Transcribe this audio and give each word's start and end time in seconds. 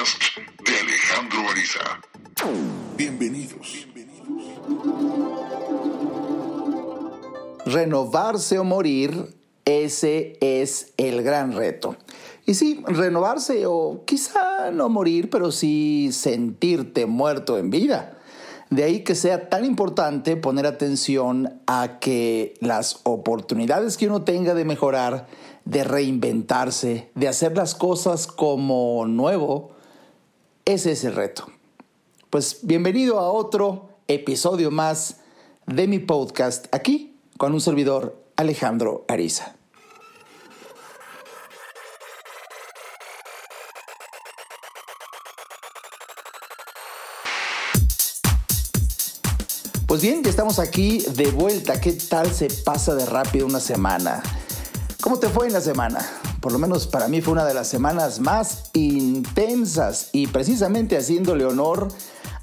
de 0.00 0.78
Alejandro 0.78 1.50
Ariza. 1.50 2.00
Bienvenidos. 2.96 3.86
Renovarse 7.66 8.58
o 8.58 8.64
morir, 8.64 9.36
ese 9.66 10.38
es 10.40 10.94
el 10.96 11.22
gran 11.22 11.52
reto. 11.52 11.96
Y 12.46 12.54
sí, 12.54 12.82
renovarse 12.86 13.66
o 13.66 14.04
quizá 14.06 14.70
no 14.70 14.88
morir, 14.88 15.28
pero 15.28 15.52
sí 15.52 16.08
sentirte 16.12 17.04
muerto 17.04 17.58
en 17.58 17.68
vida. 17.68 18.16
De 18.70 18.84
ahí 18.84 19.04
que 19.04 19.14
sea 19.14 19.50
tan 19.50 19.66
importante 19.66 20.34
poner 20.38 20.64
atención 20.64 21.60
a 21.66 21.98
que 22.00 22.54
las 22.60 23.00
oportunidades 23.02 23.98
que 23.98 24.06
uno 24.06 24.22
tenga 24.22 24.54
de 24.54 24.64
mejorar, 24.64 25.26
de 25.66 25.84
reinventarse, 25.84 27.10
de 27.14 27.28
hacer 27.28 27.54
las 27.54 27.74
cosas 27.74 28.26
como 28.26 29.04
nuevo, 29.06 29.78
ese 30.72 30.92
es 30.92 31.02
el 31.02 31.16
reto. 31.16 31.50
Pues 32.30 32.60
bienvenido 32.62 33.18
a 33.18 33.32
otro 33.32 33.88
episodio 34.06 34.70
más 34.70 35.16
de 35.66 35.88
mi 35.88 35.98
podcast 35.98 36.72
aquí 36.72 37.18
con 37.38 37.52
un 37.54 37.60
servidor 37.60 38.24
Alejandro 38.36 39.04
Ariza. 39.08 39.56
Pues 49.88 50.02
bien, 50.02 50.22
ya 50.22 50.30
estamos 50.30 50.60
aquí 50.60 51.00
de 51.00 51.32
vuelta. 51.32 51.80
¿Qué 51.80 51.94
tal 51.94 52.32
se 52.32 52.46
pasa 52.64 52.94
de 52.94 53.06
rápido 53.06 53.44
una 53.44 53.58
semana? 53.58 54.22
¿Cómo 55.00 55.18
te 55.18 55.28
fue 55.28 55.48
en 55.48 55.52
la 55.52 55.60
semana? 55.60 56.06
Por 56.40 56.52
lo 56.52 56.58
menos 56.60 56.86
para 56.86 57.08
mí 57.08 57.20
fue 57.20 57.32
una 57.32 57.44
de 57.44 57.54
las 57.54 57.66
semanas 57.66 58.20
más 58.20 58.70
y 60.12 60.26
precisamente 60.26 60.98
haciéndole 60.98 61.46
honor 61.46 61.88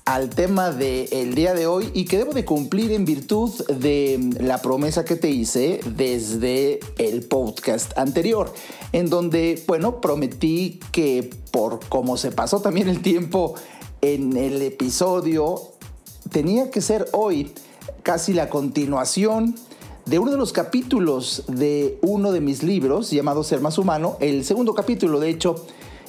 al 0.06 0.30
tema 0.32 0.72
del 0.72 1.36
día 1.36 1.54
de 1.54 1.68
hoy 1.68 1.92
y 1.94 2.06
que 2.06 2.18
debo 2.18 2.34
de 2.34 2.44
cumplir 2.44 2.92
en 2.92 3.06
virtud 3.06 3.52
de 3.68 4.32
la 4.40 4.64
promesa 4.64 5.06
que 5.06 5.16
te 5.16 5.30
hice 5.30 5.80
desde 5.96 6.80
el 6.98 7.24
podcast 7.28 7.96
anterior, 8.00 8.52
en 8.94 9.12
donde, 9.12 9.64
bueno, 9.68 10.02
prometí 10.02 10.80
que 10.92 11.30
por 11.52 11.86
como 11.88 12.18
se 12.18 12.32
pasó 12.32 12.62
también 12.62 12.90
el 12.90 13.04
tiempo 13.04 13.54
en 14.02 14.36
el 14.36 14.60
episodio 14.64 15.74
tenía 16.32 16.72
que 16.72 16.82
ser 16.82 17.08
hoy 17.12 17.54
casi 18.02 18.34
la 18.34 18.50
continuación 18.50 19.54
de 20.08 20.18
uno 20.18 20.32
de 20.32 20.38
los 20.38 20.52
capítulos 20.52 21.44
de 21.48 22.00
uno 22.02 22.32
de 22.32 22.42
mis 22.42 22.64
libros 22.64 23.12
llamado 23.12 23.44
Ser 23.44 23.62
más 23.62 23.78
humano, 23.78 24.18
el 24.20 24.44
segundo 24.44 24.74
capítulo 24.74 25.20
de 25.20 25.30
hecho 25.30 25.64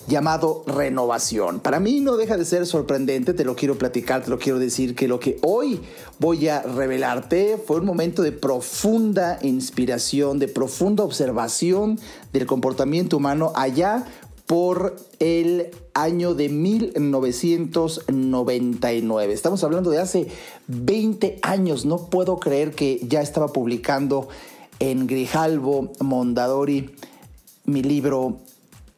llamado 0.08 0.64
Renovación. 0.66 1.60
Para 1.60 1.78
mí 1.80 2.00
no 2.00 2.16
deja 2.16 2.38
de 2.38 2.46
ser 2.46 2.66
sorprendente, 2.66 3.34
te 3.34 3.44
lo 3.44 3.54
quiero 3.54 3.76
platicar, 3.76 4.24
te 4.24 4.30
lo 4.30 4.38
quiero 4.38 4.58
decir, 4.58 4.94
que 4.94 5.06
lo 5.06 5.20
que 5.20 5.36
hoy 5.42 5.82
voy 6.18 6.48
a 6.48 6.62
revelarte 6.62 7.62
fue 7.64 7.76
un 7.78 7.84
momento 7.84 8.22
de 8.22 8.32
profunda 8.32 9.38
inspiración, 9.42 10.38
de 10.38 10.48
profunda 10.48 11.04
observación 11.04 12.00
del 12.32 12.46
comportamiento 12.46 13.18
humano 13.18 13.52
allá 13.54 14.06
por 14.46 14.96
el 15.18 15.66
año 15.92 16.32
de 16.34 16.48
1999. 16.48 19.34
Estamos 19.34 19.62
hablando 19.62 19.90
de 19.90 19.98
hace 19.98 20.28
20 20.68 21.40
años. 21.42 21.84
No 21.84 22.06
puedo 22.06 22.40
creer 22.40 22.70
que 22.70 22.98
ya 23.06 23.20
estaba 23.20 23.48
publicando 23.48 24.30
en 24.80 25.06
Grijalvo 25.06 25.92
Mondadori 26.00 26.94
mi 27.66 27.82
libro 27.82 28.38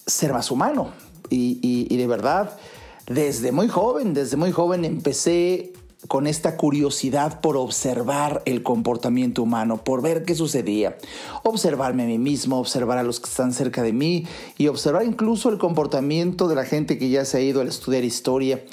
Ser 0.06 0.32
más 0.32 0.50
humano. 0.50 0.92
Y, 1.28 1.96
de 1.96 2.06
verdad, 2.06 2.58
desde 3.06 3.52
muy 3.52 3.68
joven, 3.68 4.14
desde 4.14 4.36
muy 4.36 4.50
joven 4.50 4.84
empecé 4.84 5.72
con 6.08 6.26
esta 6.26 6.56
curiosidad 6.56 7.40
por 7.40 7.56
observar 7.56 8.42
el 8.46 8.62
comportamiento 8.62 9.42
humano, 9.42 9.84
por 9.84 10.02
ver 10.02 10.24
qué 10.24 10.34
sucedía, 10.34 10.96
observarme 11.44 12.04
a 12.04 12.06
mí 12.06 12.18
mismo, 12.18 12.58
observar 12.58 12.98
a 12.98 13.02
los 13.02 13.20
que 13.20 13.28
están 13.28 13.52
cerca 13.52 13.82
de 13.82 13.92
mí 13.92 14.26
y 14.56 14.68
observar 14.68 15.04
incluso 15.04 15.50
el 15.50 15.58
comportamiento 15.58 16.48
de 16.48 16.54
la 16.54 16.64
gente 16.64 16.98
que 16.98 17.10
ya 17.10 17.24
se 17.24 17.36
ha 17.36 17.40
ido 17.42 17.60
a 17.60 17.64
estudiar 17.64 18.02
historia. 18.02 18.64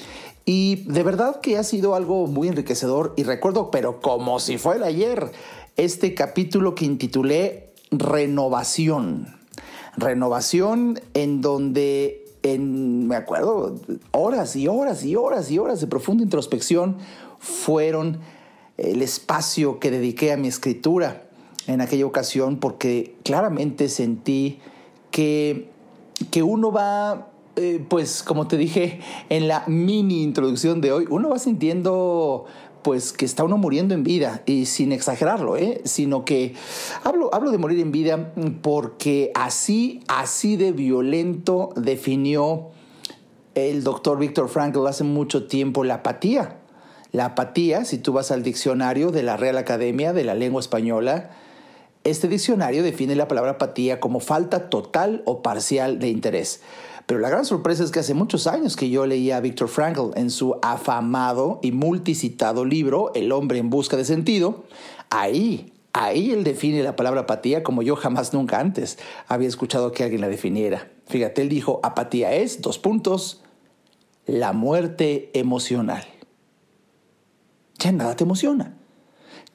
Y 0.45 0.77
de 0.87 1.03
verdad 1.03 1.41
que 1.41 1.57
ha 1.57 1.63
sido 1.63 1.93
algo 1.93 2.25
muy 2.27 2.47
enriquecedor 2.47 3.13
y 3.17 3.23
recuerdo, 3.23 3.69
pero 3.69 3.99
como 3.99 4.39
si 4.39 4.57
fuera 4.57 4.87
ayer, 4.87 5.31
este 5.75 6.15
capítulo 6.15 6.73
que 6.73 6.85
intitulé 6.85 7.73
Renovación. 7.91 9.36
Renovación 9.97 10.99
en 11.13 11.41
donde 11.41 12.25
en, 12.43 13.07
me 13.07 13.15
acuerdo, 13.15 13.75
horas 14.11 14.55
y 14.55 14.67
horas 14.67 15.03
y 15.03 15.15
horas 15.15 15.51
y 15.51 15.59
horas 15.59 15.81
de 15.81 15.87
profunda 15.87 16.23
introspección 16.23 16.97
fueron 17.39 18.19
el 18.77 19.01
espacio 19.01 19.79
que 19.79 19.91
dediqué 19.91 20.31
a 20.31 20.37
mi 20.37 20.47
escritura 20.47 21.23
en 21.65 21.81
aquella 21.81 22.05
ocasión 22.05 22.57
porque 22.57 23.15
claramente 23.23 23.89
sentí 23.89 24.59
que, 25.11 25.69
que 26.31 26.43
uno 26.43 26.71
va, 26.71 27.29
eh, 27.55 27.83
pues 27.87 28.23
como 28.23 28.47
te 28.47 28.57
dije 28.57 29.01
en 29.29 29.47
la 29.47 29.63
mini 29.67 30.23
introducción 30.23 30.79
de 30.79 30.91
hoy, 30.91 31.07
uno 31.09 31.29
va 31.29 31.39
sintiendo 31.39 32.45
pues 32.87 33.11
que 33.11 33.25
está 33.25 33.43
uno 33.43 33.57
muriendo 33.57 33.93
en 33.95 34.05
vida 34.05 34.43
y 34.45 34.65
sin 34.65 34.93
exagerarlo, 34.93 35.57
¿eh? 35.57 35.81
sino 35.83 36.23
que 36.23 36.55
hablo, 37.03 37.29
hablo 37.33 37.51
de 37.51 37.57
morir 37.57 37.81
en 37.81 37.91
vida 37.91 38.31
porque 38.61 39.33
así, 39.35 40.05
así 40.07 40.55
de 40.55 40.71
violento 40.71 41.73
definió 41.75 42.69
el 43.55 43.83
doctor 43.83 44.17
Víctor 44.17 44.47
Frankl 44.47 44.87
hace 44.87 45.03
mucho 45.03 45.47
tiempo 45.47 45.83
la 45.83 45.95
apatía. 45.95 46.59
La 47.11 47.25
apatía, 47.25 47.83
si 47.83 47.97
tú 47.97 48.13
vas 48.13 48.31
al 48.31 48.41
diccionario 48.41 49.11
de 49.11 49.21
la 49.21 49.35
Real 49.35 49.57
Academia 49.57 50.13
de 50.13 50.23
la 50.23 50.33
Lengua 50.33 50.61
Española, 50.61 51.31
este 52.05 52.29
diccionario 52.29 52.83
define 52.83 53.17
la 53.17 53.27
palabra 53.27 53.51
apatía 53.51 53.99
como 53.99 54.21
falta 54.21 54.69
total 54.69 55.23
o 55.25 55.41
parcial 55.41 55.99
de 55.99 56.07
interés. 56.07 56.61
Pero 57.07 57.21
la 57.21 57.29
gran 57.29 57.45
sorpresa 57.45 57.85
es 57.85 57.91
que 57.91 58.01
hace 58.01 58.13
muchos 58.13 58.47
años 58.47 58.75
que 58.75 58.89
yo 58.89 59.05
leía 59.05 59.37
a 59.37 59.39
Viktor 59.39 59.69
Frankl 59.69 60.11
en 60.15 60.29
su 60.29 60.57
afamado 60.61 61.59
y 61.63 61.71
multicitado 61.71 62.65
libro 62.65 63.11
El 63.15 63.31
hombre 63.31 63.59
en 63.59 63.69
busca 63.69 63.95
de 63.95 64.03
sentido. 64.03 64.65
Ahí, 65.09 65.71
ahí 65.93 66.31
él 66.31 66.43
define 66.43 66.83
la 66.83 66.97
palabra 66.97 67.21
apatía 67.21 67.63
como 67.63 67.81
yo 67.81 67.95
jamás 67.95 68.33
nunca 68.33 68.59
antes 68.59 68.99
había 69.29 69.47
escuchado 69.47 69.93
que 69.93 70.03
alguien 70.03 70.19
la 70.19 70.27
definiera. 70.27 70.91
Fíjate, 71.07 71.41
él 71.41 71.47
dijo, 71.47 71.79
apatía 71.81 72.33
es, 72.33 72.61
dos 72.61 72.77
puntos, 72.77 73.41
la 74.25 74.51
muerte 74.51 75.31
emocional. 75.33 76.05
Ya 77.79 77.93
nada 77.93 78.17
te 78.17 78.25
emociona 78.25 78.76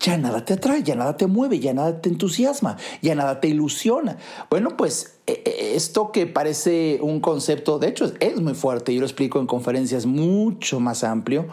ya 0.02 0.18
nada 0.18 0.44
te 0.44 0.54
atrae, 0.54 0.82
ya 0.82 0.96
nada 0.96 1.16
te 1.16 1.26
mueve, 1.26 1.60
ya 1.60 1.72
nada 1.72 2.00
te 2.00 2.08
entusiasma, 2.08 2.76
ya 3.00 3.14
nada 3.14 3.40
te 3.40 3.48
ilusiona. 3.48 4.18
Bueno, 4.50 4.76
pues 4.76 5.14
e, 5.26 5.42
e, 5.44 5.76
esto 5.76 6.10
que 6.12 6.26
parece 6.26 6.98
un 7.00 7.20
concepto, 7.20 7.78
de 7.78 7.88
hecho 7.88 8.12
es 8.20 8.40
muy 8.40 8.54
fuerte, 8.54 8.92
yo 8.92 9.00
lo 9.00 9.06
explico 9.06 9.40
en 9.40 9.46
conferencias 9.46 10.04
mucho 10.04 10.80
más 10.80 11.04
amplio, 11.04 11.46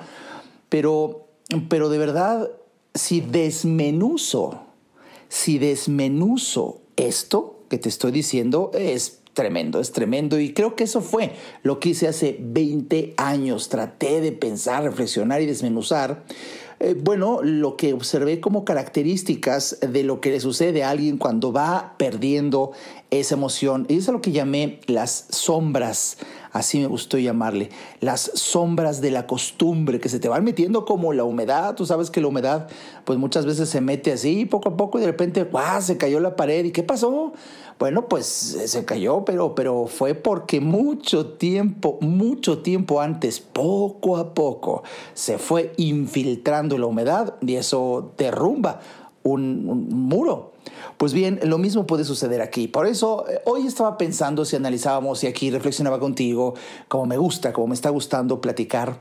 pero, 0.68 1.28
pero 1.70 1.90
de 1.90 2.00
verdad, 2.00 2.50
si 2.96 3.22
desmenuzo, 3.22 4.64
si 5.30 5.60
desmenuzo 5.60 6.82
esto 6.96 7.60
que 7.70 7.78
te 7.78 7.88
estoy 7.88 8.12
diciendo, 8.12 8.72
es 8.74 9.20
tremendo, 9.34 9.80
es 9.80 9.92
tremendo. 9.92 10.40
Y 10.40 10.54
creo 10.54 10.76
que 10.76 10.84
eso 10.86 11.02
fue 11.02 11.34
lo 11.62 11.80
que 11.80 11.90
hice 11.90 12.08
hace 12.08 12.36
20 12.40 13.14
años. 13.18 13.70
Traté 13.70 14.22
de 14.22 14.32
pensar, 14.32 14.84
reflexionar 14.84 15.42
y 15.42 15.46
desmenuzar 15.46 16.24
eh, 16.80 16.96
bueno, 16.98 17.42
lo 17.44 17.76
que 17.76 17.94
observé 17.94 18.40
como 18.40 18.64
características 18.64 19.80
de 19.82 20.04
lo 20.04 20.22
que 20.22 20.32
le 20.32 20.40
sucede 20.40 20.84
a 20.84 20.92
alguien 20.92 21.18
cuando 21.18 21.52
va 21.52 21.96
perdiendo 21.98 22.72
esa 23.12 23.36
emoción, 23.36 23.86
y 23.90 23.98
eso 23.98 24.12
es 24.12 24.14
lo 24.14 24.22
que 24.22 24.32
llamé 24.32 24.80
las 24.88 25.26
sombras, 25.30 26.18
así 26.52 26.80
me 26.80 26.88
gustó 26.88 27.18
llamarle, 27.18 27.70
las 28.00 28.32
sombras 28.34 29.02
de 29.02 29.12
la 29.12 29.28
costumbre 29.28 30.00
que 30.00 30.10
se 30.10 30.20
te 30.20 30.30
van 30.30 30.44
metiendo 30.44 30.86
como 30.86 31.14
la 31.14 31.24
humedad, 31.24 31.76
tú 31.76 31.86
sabes 31.86 32.10
que 32.10 32.22
la 32.22 32.28
humedad 32.28 32.68
pues 33.06 33.20
muchas 33.20 33.46
veces 33.46 33.70
se 33.70 33.82
mete 33.82 34.12
así 34.12 34.46
poco 34.46 34.70
a 34.70 34.78
poco 34.78 34.98
y 34.98 35.02
de 35.02 35.08
repente, 35.08 35.44
¡guau! 35.44 35.82
se 35.82 35.98
cayó 35.98 36.20
la 36.20 36.36
pared 36.36 36.66
y 36.66 36.72
¿qué 36.72 36.84
pasó? 36.84 37.34
Bueno, 37.80 38.10
pues 38.10 38.26
se 38.26 38.84
cayó, 38.84 39.24
pero, 39.24 39.56
pero 39.56 39.88
fue 39.88 40.14
porque 40.14 40.60
mucho 40.60 41.28
tiempo, 41.28 41.98
mucho 42.02 42.60
tiempo 42.60 43.00
antes, 43.00 43.40
poco 43.40 44.18
a 44.18 44.34
poco, 44.34 44.84
se 45.14 45.38
fue 45.38 45.72
infiltrando 45.78 46.78
la 46.78 46.88
humedad 46.88 47.36
y 47.42 47.56
eso 47.56 48.12
derrumba 48.18 48.82
un, 49.24 49.88
muro. 49.90 50.52
Pues 51.00 51.14
bien, 51.14 51.40
lo 51.44 51.58
mismo 51.58 51.88
puede 51.88 52.04
suceder 52.04 52.42
aquí. 52.42 52.68
Por 52.68 52.86
eso 52.86 53.26
eh, 53.30 53.40
hoy 53.46 53.66
estaba 53.66 53.98
pensando 53.98 54.44
si 54.44 54.58
analizábamos 54.58 55.24
y 55.24 55.28
aquí 55.28 55.50
reflexionaba 55.50 55.98
contigo, 55.98 56.56
como 56.90 57.06
me 57.06 57.16
gusta, 57.18 57.54
como 57.54 57.68
me 57.68 57.74
está 57.74 57.90
gustando 57.90 58.42
platicar 58.42 59.00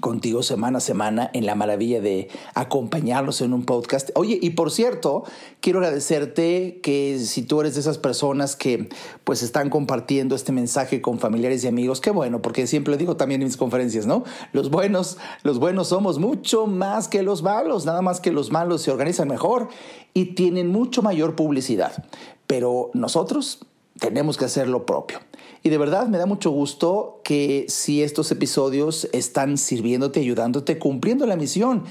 contigo 0.00 0.42
semana 0.42 0.78
a 0.78 0.80
semana 0.80 1.30
en 1.32 1.46
la 1.46 1.54
maravilla 1.54 2.00
de 2.00 2.28
acompañarlos 2.54 3.40
en 3.40 3.52
un 3.52 3.64
podcast. 3.64 4.10
Oye, 4.14 4.38
y 4.40 4.50
por 4.50 4.70
cierto, 4.70 5.24
quiero 5.60 5.78
agradecerte 5.78 6.80
que 6.82 7.18
si 7.18 7.42
tú 7.42 7.60
eres 7.60 7.74
de 7.74 7.80
esas 7.80 7.98
personas 7.98 8.56
que 8.56 8.88
pues 9.24 9.42
están 9.42 9.70
compartiendo 9.70 10.34
este 10.34 10.52
mensaje 10.52 11.00
con 11.00 11.18
familiares 11.18 11.64
y 11.64 11.68
amigos, 11.68 12.00
qué 12.00 12.10
bueno, 12.10 12.42
porque 12.42 12.66
siempre 12.66 12.92
lo 12.92 12.96
digo 12.96 13.16
también 13.16 13.42
en 13.42 13.46
mis 13.46 13.56
conferencias, 13.56 14.06
¿no? 14.06 14.24
Los 14.52 14.70
buenos, 14.70 15.18
los 15.42 15.58
buenos 15.58 15.88
somos 15.88 16.18
mucho 16.18 16.66
más 16.66 17.08
que 17.08 17.22
los 17.22 17.42
malos, 17.42 17.86
nada 17.86 18.02
más 18.02 18.20
que 18.20 18.32
los 18.32 18.50
malos 18.50 18.82
se 18.82 18.90
organizan 18.90 19.28
mejor 19.28 19.68
y 20.12 20.34
tienen 20.34 20.68
mucho 20.68 21.02
mayor 21.02 21.36
publicidad. 21.36 22.04
Pero 22.46 22.90
nosotros 22.94 23.60
tenemos 23.98 24.36
que 24.36 24.44
hacer 24.44 24.68
lo 24.68 24.86
propio. 24.86 25.20
Y 25.62 25.70
de 25.70 25.78
verdad 25.78 26.08
me 26.08 26.18
da 26.18 26.26
mucho 26.26 26.50
gusto 26.50 27.20
que 27.24 27.66
si 27.68 28.02
estos 28.02 28.30
episodios 28.30 29.08
están 29.12 29.56
sirviéndote, 29.56 30.20
ayudándote, 30.20 30.78
cumpliendo 30.78 31.26
la 31.26 31.36
misión, 31.36 31.84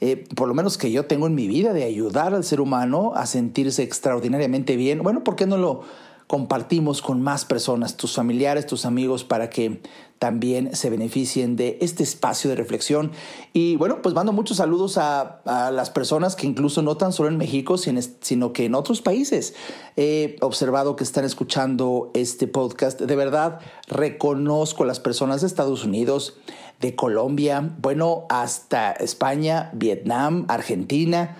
eh, 0.00 0.24
por 0.34 0.48
lo 0.48 0.54
menos 0.54 0.78
que 0.78 0.90
yo 0.90 1.04
tengo 1.04 1.26
en 1.26 1.34
mi 1.34 1.46
vida, 1.46 1.72
de 1.72 1.84
ayudar 1.84 2.34
al 2.34 2.42
ser 2.42 2.60
humano 2.60 3.12
a 3.14 3.26
sentirse 3.26 3.82
extraordinariamente 3.82 4.76
bien, 4.76 5.02
bueno, 5.02 5.22
¿por 5.22 5.36
qué 5.36 5.46
no 5.46 5.58
lo 5.58 5.82
compartimos 6.30 7.02
con 7.02 7.20
más 7.20 7.44
personas, 7.44 7.96
tus 7.96 8.14
familiares, 8.14 8.64
tus 8.64 8.84
amigos, 8.84 9.24
para 9.24 9.50
que 9.50 9.82
también 10.20 10.76
se 10.76 10.88
beneficien 10.88 11.56
de 11.56 11.76
este 11.80 12.04
espacio 12.04 12.48
de 12.48 12.54
reflexión. 12.54 13.10
Y 13.52 13.74
bueno, 13.74 14.00
pues 14.00 14.14
mando 14.14 14.32
muchos 14.32 14.58
saludos 14.58 14.96
a, 14.96 15.40
las 15.44 15.90
personas 15.90 16.36
que 16.36 16.46
incluso 16.46 16.82
no 16.82 16.96
tan 16.96 17.12
solo 17.12 17.30
en 17.30 17.36
México, 17.36 17.76
sino 17.78 18.52
que 18.52 18.66
en 18.66 18.76
otros 18.76 19.02
países. 19.02 19.54
He 19.96 20.36
observado 20.40 20.94
que 20.94 21.02
están 21.02 21.24
escuchando 21.24 22.12
este 22.14 22.46
podcast. 22.46 23.00
De 23.00 23.16
verdad, 23.16 23.58
reconozco 23.88 24.84
a 24.84 24.86
las 24.86 25.00
personas 25.00 25.40
de 25.40 25.48
Estados 25.48 25.84
Unidos, 25.84 26.36
de 26.78 26.94
Colombia, 26.94 27.74
bueno, 27.80 28.26
hasta 28.28 28.92
España, 28.92 29.72
Vietnam, 29.74 30.44
Argentina. 30.46 31.38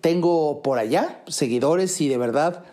Tengo 0.00 0.62
por 0.62 0.80
allá 0.80 1.22
seguidores 1.28 2.00
y 2.00 2.08
de 2.08 2.16
verdad 2.16 2.64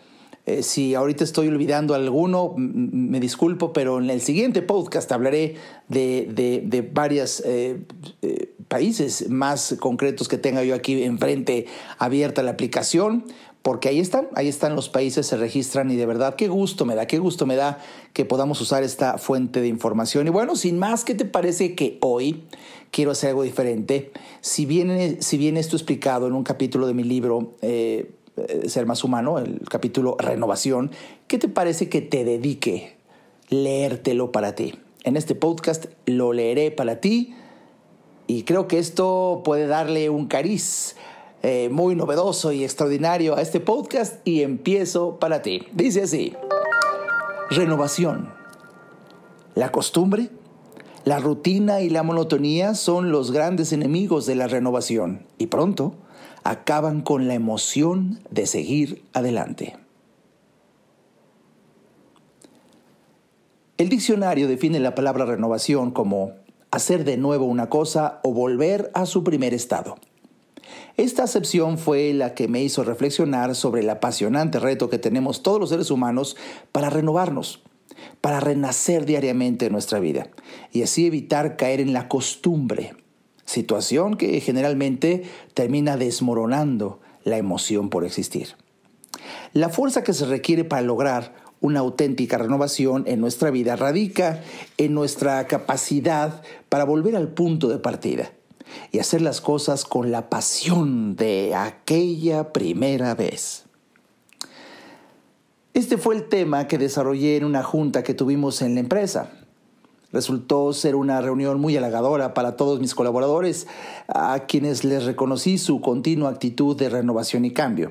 eh, 0.46 0.62
si 0.62 0.94
ahorita 0.94 1.22
estoy 1.22 1.48
olvidando 1.48 1.94
alguno, 1.94 2.54
me 2.56 3.20
disculpo, 3.20 3.72
pero 3.72 3.98
en 3.98 4.08
el 4.08 4.22
siguiente 4.22 4.62
podcast 4.62 5.12
hablaré 5.12 5.56
de, 5.88 6.26
de, 6.64 6.82
varios 6.82 7.42
eh, 7.44 7.82
eh, 8.22 8.52
países 8.66 9.28
más 9.28 9.76
concretos 9.78 10.28
que 10.28 10.38
tenga 10.38 10.64
yo 10.64 10.74
aquí 10.74 11.02
enfrente 11.02 11.66
abierta 11.98 12.42
la 12.42 12.52
aplicación, 12.52 13.24
porque 13.60 13.90
ahí 13.90 14.00
están, 14.00 14.28
ahí 14.34 14.48
están 14.48 14.74
los 14.74 14.88
países, 14.88 15.26
se 15.26 15.36
registran 15.36 15.90
y 15.90 15.96
de 15.96 16.06
verdad 16.06 16.34
qué 16.36 16.48
gusto 16.48 16.86
me 16.86 16.94
da, 16.94 17.06
qué 17.06 17.18
gusto 17.18 17.44
me 17.44 17.56
da 17.56 17.78
que 18.14 18.24
podamos 18.24 18.58
usar 18.62 18.82
esta 18.82 19.18
fuente 19.18 19.60
de 19.60 19.68
información. 19.68 20.26
Y 20.26 20.30
bueno, 20.30 20.56
sin 20.56 20.78
más, 20.78 21.04
¿qué 21.04 21.14
te 21.14 21.26
parece 21.26 21.74
que 21.74 21.98
hoy 22.00 22.44
quiero 22.90 23.10
hacer 23.10 23.30
algo 23.30 23.42
diferente? 23.42 24.10
Si 24.40 24.64
bien, 24.64 25.20
si 25.20 25.36
bien 25.36 25.58
esto 25.58 25.76
explicado 25.76 26.26
en 26.26 26.32
un 26.32 26.44
capítulo 26.44 26.86
de 26.86 26.94
mi 26.94 27.04
libro, 27.04 27.56
ser 28.66 28.86
más 28.86 29.04
humano, 29.04 29.38
el 29.38 29.60
capítulo 29.68 30.16
Renovación, 30.18 30.90
¿qué 31.26 31.38
te 31.38 31.48
parece 31.48 31.88
que 31.88 32.00
te 32.00 32.24
dedique 32.24 32.96
leértelo 33.48 34.32
para 34.32 34.54
ti? 34.54 34.74
En 35.04 35.16
este 35.16 35.34
podcast 35.34 35.86
lo 36.06 36.32
leeré 36.32 36.70
para 36.70 37.00
ti 37.00 37.34
y 38.26 38.44
creo 38.44 38.68
que 38.68 38.78
esto 38.78 39.42
puede 39.44 39.66
darle 39.66 40.10
un 40.10 40.26
cariz 40.26 40.96
eh, 41.42 41.70
muy 41.70 41.94
novedoso 41.94 42.52
y 42.52 42.64
extraordinario 42.64 43.34
a 43.34 43.40
este 43.40 43.60
podcast 43.60 44.16
y 44.26 44.42
empiezo 44.42 45.18
para 45.18 45.40
ti. 45.40 45.66
Dice 45.72 46.02
así, 46.02 46.34
renovación. 47.48 48.32
La 49.54 49.72
costumbre, 49.72 50.28
la 51.04 51.18
rutina 51.18 51.80
y 51.80 51.88
la 51.88 52.02
monotonía 52.02 52.74
son 52.74 53.10
los 53.10 53.32
grandes 53.32 53.72
enemigos 53.72 54.26
de 54.26 54.34
la 54.34 54.48
renovación 54.48 55.26
y 55.38 55.46
pronto 55.46 55.94
acaban 56.44 57.02
con 57.02 57.28
la 57.28 57.34
emoción 57.34 58.20
de 58.30 58.46
seguir 58.46 59.04
adelante. 59.12 59.76
El 63.78 63.88
diccionario 63.88 64.46
define 64.46 64.78
la 64.78 64.94
palabra 64.94 65.24
renovación 65.24 65.90
como 65.90 66.32
hacer 66.70 67.04
de 67.04 67.16
nuevo 67.16 67.46
una 67.46 67.68
cosa 67.68 68.20
o 68.22 68.32
volver 68.32 68.90
a 68.94 69.06
su 69.06 69.24
primer 69.24 69.54
estado. 69.54 69.96
Esta 70.96 71.22
acepción 71.22 71.78
fue 71.78 72.12
la 72.12 72.34
que 72.34 72.46
me 72.46 72.62
hizo 72.62 72.84
reflexionar 72.84 73.54
sobre 73.54 73.80
el 73.80 73.90
apasionante 73.90 74.58
reto 74.58 74.90
que 74.90 74.98
tenemos 74.98 75.42
todos 75.42 75.58
los 75.58 75.70
seres 75.70 75.90
humanos 75.90 76.36
para 76.72 76.90
renovarnos, 76.90 77.62
para 78.20 78.40
renacer 78.40 79.06
diariamente 79.06 79.66
en 79.66 79.72
nuestra 79.72 79.98
vida 79.98 80.28
y 80.72 80.82
así 80.82 81.06
evitar 81.06 81.56
caer 81.56 81.80
en 81.80 81.92
la 81.92 82.08
costumbre, 82.08 82.94
situación 83.50 84.16
que 84.16 84.40
generalmente 84.40 85.24
termina 85.54 85.96
desmoronando 85.96 87.00
la 87.24 87.36
emoción 87.36 87.90
por 87.90 88.04
existir. 88.04 88.54
La 89.52 89.68
fuerza 89.68 90.04
que 90.04 90.14
se 90.14 90.24
requiere 90.24 90.64
para 90.64 90.82
lograr 90.82 91.34
una 91.60 91.80
auténtica 91.80 92.38
renovación 92.38 93.04
en 93.06 93.20
nuestra 93.20 93.50
vida 93.50 93.76
radica 93.76 94.40
en 94.78 94.94
nuestra 94.94 95.46
capacidad 95.46 96.42
para 96.68 96.84
volver 96.84 97.16
al 97.16 97.28
punto 97.28 97.68
de 97.68 97.78
partida 97.78 98.32
y 98.92 99.00
hacer 99.00 99.20
las 99.20 99.40
cosas 99.40 99.84
con 99.84 100.12
la 100.12 100.30
pasión 100.30 101.16
de 101.16 101.54
aquella 101.54 102.52
primera 102.52 103.14
vez. 103.14 103.64
Este 105.74 105.98
fue 105.98 106.14
el 106.14 106.28
tema 106.28 106.68
que 106.68 106.78
desarrollé 106.78 107.36
en 107.36 107.44
una 107.44 107.64
junta 107.64 108.04
que 108.04 108.14
tuvimos 108.14 108.62
en 108.62 108.74
la 108.74 108.80
empresa. 108.80 109.32
Resultó 110.12 110.72
ser 110.72 110.96
una 110.96 111.20
reunión 111.20 111.60
muy 111.60 111.76
halagadora 111.76 112.34
para 112.34 112.56
todos 112.56 112.80
mis 112.80 112.94
colaboradores, 112.94 113.66
a 114.08 114.40
quienes 114.46 114.84
les 114.84 115.04
reconocí 115.04 115.56
su 115.58 115.80
continua 115.80 116.30
actitud 116.30 116.76
de 116.76 116.88
renovación 116.88 117.44
y 117.44 117.52
cambio. 117.52 117.90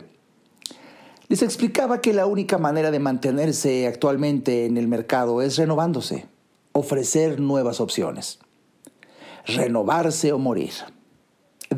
Les 1.29 1.43
explicaba 1.43 2.01
que 2.01 2.11
la 2.11 2.25
única 2.25 2.57
manera 2.57 2.91
de 2.91 2.99
mantenerse 2.99 3.87
actualmente 3.87 4.65
en 4.65 4.77
el 4.77 4.87
mercado 4.87 5.41
es 5.41 5.57
renovándose, 5.57 6.25
ofrecer 6.73 7.39
nuevas 7.39 7.79
opciones. 7.79 8.39
Renovarse 9.45 10.33
o 10.33 10.39
morir. 10.39 10.73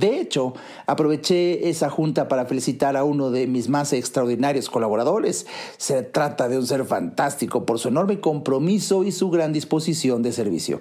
De 0.02 0.20
hecho, 0.20 0.56
aproveché 0.88 1.70
esa 1.70 1.92
junta 1.92 2.28
para 2.28 2.48
felicitar 2.48 2.98
a 2.98 3.04
uno 3.04 3.30
de 3.30 3.46
mis 3.46 3.70
más 3.70 3.94
extraordinarios 3.94 4.68
colaboradores. 4.68 5.46
Se 5.78 6.02
trata 6.02 6.50
de 6.50 6.58
un 6.58 6.66
ser 6.66 6.86
fantástico 6.86 7.68
por 7.68 7.78
su 7.78 7.90
enorme 7.90 8.20
compromiso 8.20 9.04
y 9.04 9.12
su 9.12 9.30
gran 9.30 9.54
disposición 9.54 10.24
de 10.24 10.32
servicio. 10.32 10.80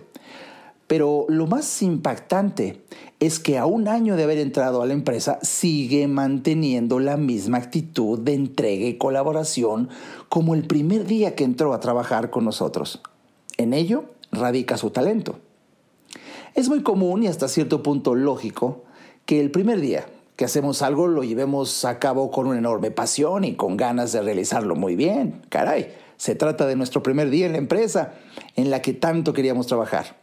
Pero 0.87 1.26
lo 1.28 1.46
más 1.46 1.82
impactante 1.82 2.81
es 3.20 3.38
que 3.38 3.58
a 3.58 3.67
un 3.67 3.88
año 3.88 4.17
de 4.17 4.22
haber 4.22 4.38
entrado 4.38 4.81
a 4.81 4.87
la 4.87 4.94
empresa 4.94 5.38
sigue 5.43 6.08
manteniendo 6.08 6.99
la 6.99 7.19
misma 7.19 7.58
actitud 7.58 8.19
de 8.20 8.32
entrega 8.32 8.87
y 8.87 8.96
colaboración 8.96 9.90
como 10.31 10.55
el 10.55 10.67
primer 10.67 11.05
día 11.05 11.34
que 11.34 11.44
entró 11.44 11.75
a 11.75 11.81
trabajar 11.81 12.31
con 12.31 12.46
nosotros. 12.46 13.02
En 13.58 13.75
ello 13.75 14.05
radica 14.32 14.78
su 14.78 14.88
talento. 14.88 15.41
Es 16.55 16.70
muy 16.70 16.82
común 16.82 17.22
y 17.22 17.27
hasta 17.27 17.48
cierto 17.48 17.82
punto 17.82 18.15
lógico 18.15 18.84
que 19.31 19.39
el 19.39 19.53
primer 19.53 19.81
día 19.81 20.06
que 20.34 20.44
hacemos 20.44 20.82
algo 20.82 21.06
lo 21.06 21.22
llevemos 21.22 21.84
a 21.84 22.01
cabo 22.01 22.32
con 22.32 22.49
una 22.49 22.58
enorme 22.58 22.91
pasión 22.91 23.44
y 23.44 23.55
con 23.55 23.77
ganas 23.77 24.10
de 24.10 24.20
realizarlo 24.20 24.75
muy 24.75 24.96
bien. 24.96 25.43
Caray, 25.51 25.94
se 26.17 26.34
trata 26.34 26.67
de 26.67 26.75
nuestro 26.75 27.05
primer 27.05 27.31
día 27.31 27.46
en 27.46 27.53
la 27.53 27.58
empresa 27.58 28.15
en 28.56 28.70
la 28.70 28.82
que 28.82 28.93
tanto 28.93 29.32
queríamos 29.32 29.69
trabajar. 29.69 30.17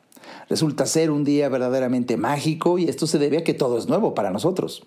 Resulta 0.49 0.85
ser 0.85 1.09
un 1.09 1.23
día 1.23 1.47
verdaderamente 1.47 2.17
mágico 2.17 2.79
y 2.79 2.89
esto 2.89 3.07
se 3.07 3.17
debe 3.17 3.37
a 3.37 3.43
que 3.45 3.53
todo 3.53 3.77
es 3.77 3.87
nuevo 3.87 4.13
para 4.13 4.29
nosotros. 4.29 4.85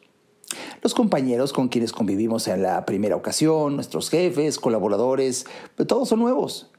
Los 0.83 0.93
compañeros 0.93 1.55
con 1.55 1.69
quienes 1.69 1.93
convivimos 1.93 2.47
en 2.47 2.61
la 2.61 2.85
primera 2.85 3.17
ocasión, 3.17 3.77
nuestros 3.77 4.11
jefes, 4.11 4.59
colaboradores, 4.59 5.47
todos 5.87 6.11
son 6.11 6.19
nuevos. 6.19 6.71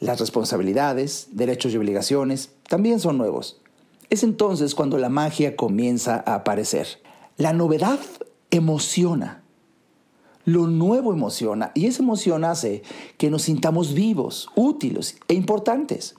Las 0.00 0.18
responsabilidades, 0.18 1.28
derechos 1.32 1.74
y 1.74 1.76
obligaciones 1.76 2.52
también 2.70 3.00
son 3.00 3.18
nuevos. 3.18 3.60
Es 4.10 4.22
entonces 4.22 4.74
cuando 4.74 4.98
la 4.98 5.08
magia 5.08 5.56
comienza 5.56 6.22
a 6.26 6.36
aparecer. 6.36 6.86
La 7.36 7.52
novedad 7.52 7.98
emociona. 8.50 9.42
Lo 10.44 10.68
nuevo 10.68 11.12
emociona 11.12 11.72
y 11.74 11.86
esa 11.86 12.02
emoción 12.02 12.44
hace 12.44 12.82
que 13.18 13.30
nos 13.30 13.42
sintamos 13.42 13.94
vivos, 13.94 14.48
útiles 14.54 15.18
e 15.26 15.34
importantes. 15.34 16.14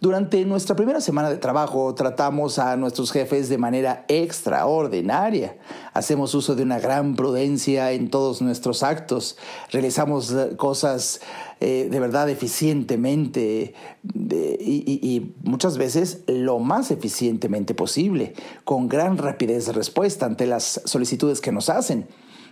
Durante 0.00 0.42
nuestra 0.46 0.74
primera 0.74 1.02
semana 1.02 1.28
de 1.28 1.36
trabajo 1.36 1.94
tratamos 1.94 2.58
a 2.58 2.74
nuestros 2.78 3.12
jefes 3.12 3.50
de 3.50 3.58
manera 3.58 4.06
extraordinaria. 4.08 5.58
Hacemos 5.92 6.32
uso 6.34 6.54
de 6.54 6.62
una 6.62 6.78
gran 6.78 7.16
prudencia 7.16 7.92
en 7.92 8.08
todos 8.08 8.40
nuestros 8.40 8.82
actos. 8.82 9.36
Realizamos 9.70 10.32
eh, 10.32 10.56
cosas 10.56 11.20
eh, 11.60 11.88
de 11.90 12.00
verdad 12.00 12.30
eficientemente 12.30 13.74
y, 14.14 15.34
muchas 15.44 15.76
veces 15.76 16.22
lo 16.26 16.60
más 16.60 16.90
eficientemente 16.90 17.74
posible, 17.74 18.32
con 18.64 18.88
gran 18.88 19.18
rapidez 19.18 19.66
de 19.66 19.72
respuesta 19.72 20.24
ante 20.24 20.46
las 20.46 20.80
solicitudes 20.86 21.42
que 21.42 21.52
nos 21.52 21.68
hacen. 21.68 22.08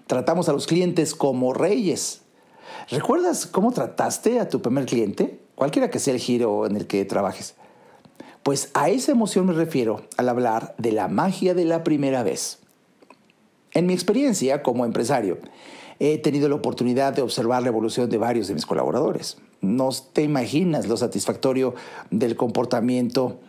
Tratamos 0.07 0.51
a 0.51 0.53
los 0.53 0.67
clientes 0.67 1.15
como 1.15 1.55
reyes. 1.55 2.21
¿Recuerdas 2.91 3.47
cómo 3.47 3.73
trataste 3.73 4.39
a 4.39 4.51
tu 4.51 4.61
primer 4.61 4.85
cliente? 4.85 5.48
Cualquiera 5.59 5.91
que 5.91 5.99
sea 5.99 6.15
el 6.15 6.21
giro 6.21 6.67
en 6.67 6.77
el 6.77 6.87
que 6.87 7.05
trabajes. 7.05 7.57
Pues 8.45 8.71
a 8.75 8.89
esa 8.91 9.11
emoción 9.11 9.45
me 9.47 9.53
refiero 9.53 10.03
al 10.17 10.29
hablar 10.29 10.77
de 10.79 10.93
la 10.93 11.09
magia 11.09 11.53
de 11.53 11.65
la 11.65 11.83
primera 11.83 12.23
vez. 12.23 12.61
En 13.73 13.87
mi 13.87 13.93
experiencia 13.93 14.63
como 14.63 14.85
empresario, 14.85 15.39
he 15.99 16.19
tenido 16.19 16.49
la 16.49 16.55
oportunidad 16.55 17.13
de 17.13 17.23
observar 17.23 17.63
la 17.63 17.69
evolución 17.69 18.09
de 18.09 18.19
varios 18.19 18.47
de 18.47 18.55
mis 18.55 18.67
colaboradores. 18.67 19.39
No 19.61 19.91
te 20.13 20.23
imaginas 20.23 20.87
lo 20.87 20.97
satisfactorio 20.97 21.75
del 22.13 22.37
comportamiento 22.37 23.41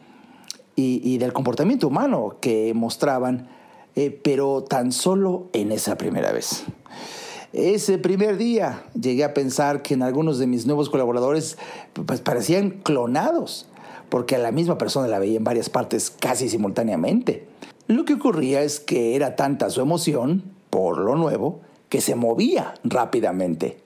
y, 0.75 1.17
del 1.17 1.33
comportamiento 1.33 1.89
humano 1.89 2.37
que 2.41 2.73
mostraban, 2.73 3.49
eh, 3.95 4.09
pero 4.23 4.63
tan 4.63 4.93
solo 4.93 5.49
en 5.53 5.73
esa 5.73 5.97
primera 5.97 6.31
vez. 6.31 6.63
Ese 7.51 7.97
primer 7.97 8.37
día 8.37 8.83
llegué 8.99 9.23
a 9.23 9.33
pensar 9.33 9.81
que 9.81 9.95
en 9.95 10.03
algunos 10.03 10.37
de 10.37 10.45
mis 10.45 10.67
nuevos 10.67 10.89
colaboradores 10.89 11.57
pues, 12.05 12.21
parecían 12.21 12.69
clonados, 12.69 13.65
porque 14.09 14.35
a 14.35 14.39
la 14.39 14.51
misma 14.51 14.77
persona 14.77 15.07
la 15.07 15.17
veía 15.17 15.37
en 15.37 15.43
varias 15.43 15.69
partes 15.69 16.11
casi 16.11 16.47
simultáneamente. 16.47 17.47
Lo 17.87 18.05
que 18.05 18.13
ocurría 18.13 18.61
es 18.61 18.79
que 18.79 19.15
era 19.15 19.35
tanta 19.35 19.71
su 19.71 19.81
emoción 19.81 20.43
por 20.69 20.99
lo 20.99 21.15
nuevo 21.15 21.61
que 21.89 22.01
se 22.01 22.13
movía 22.13 22.75
rápidamente. 22.83 23.79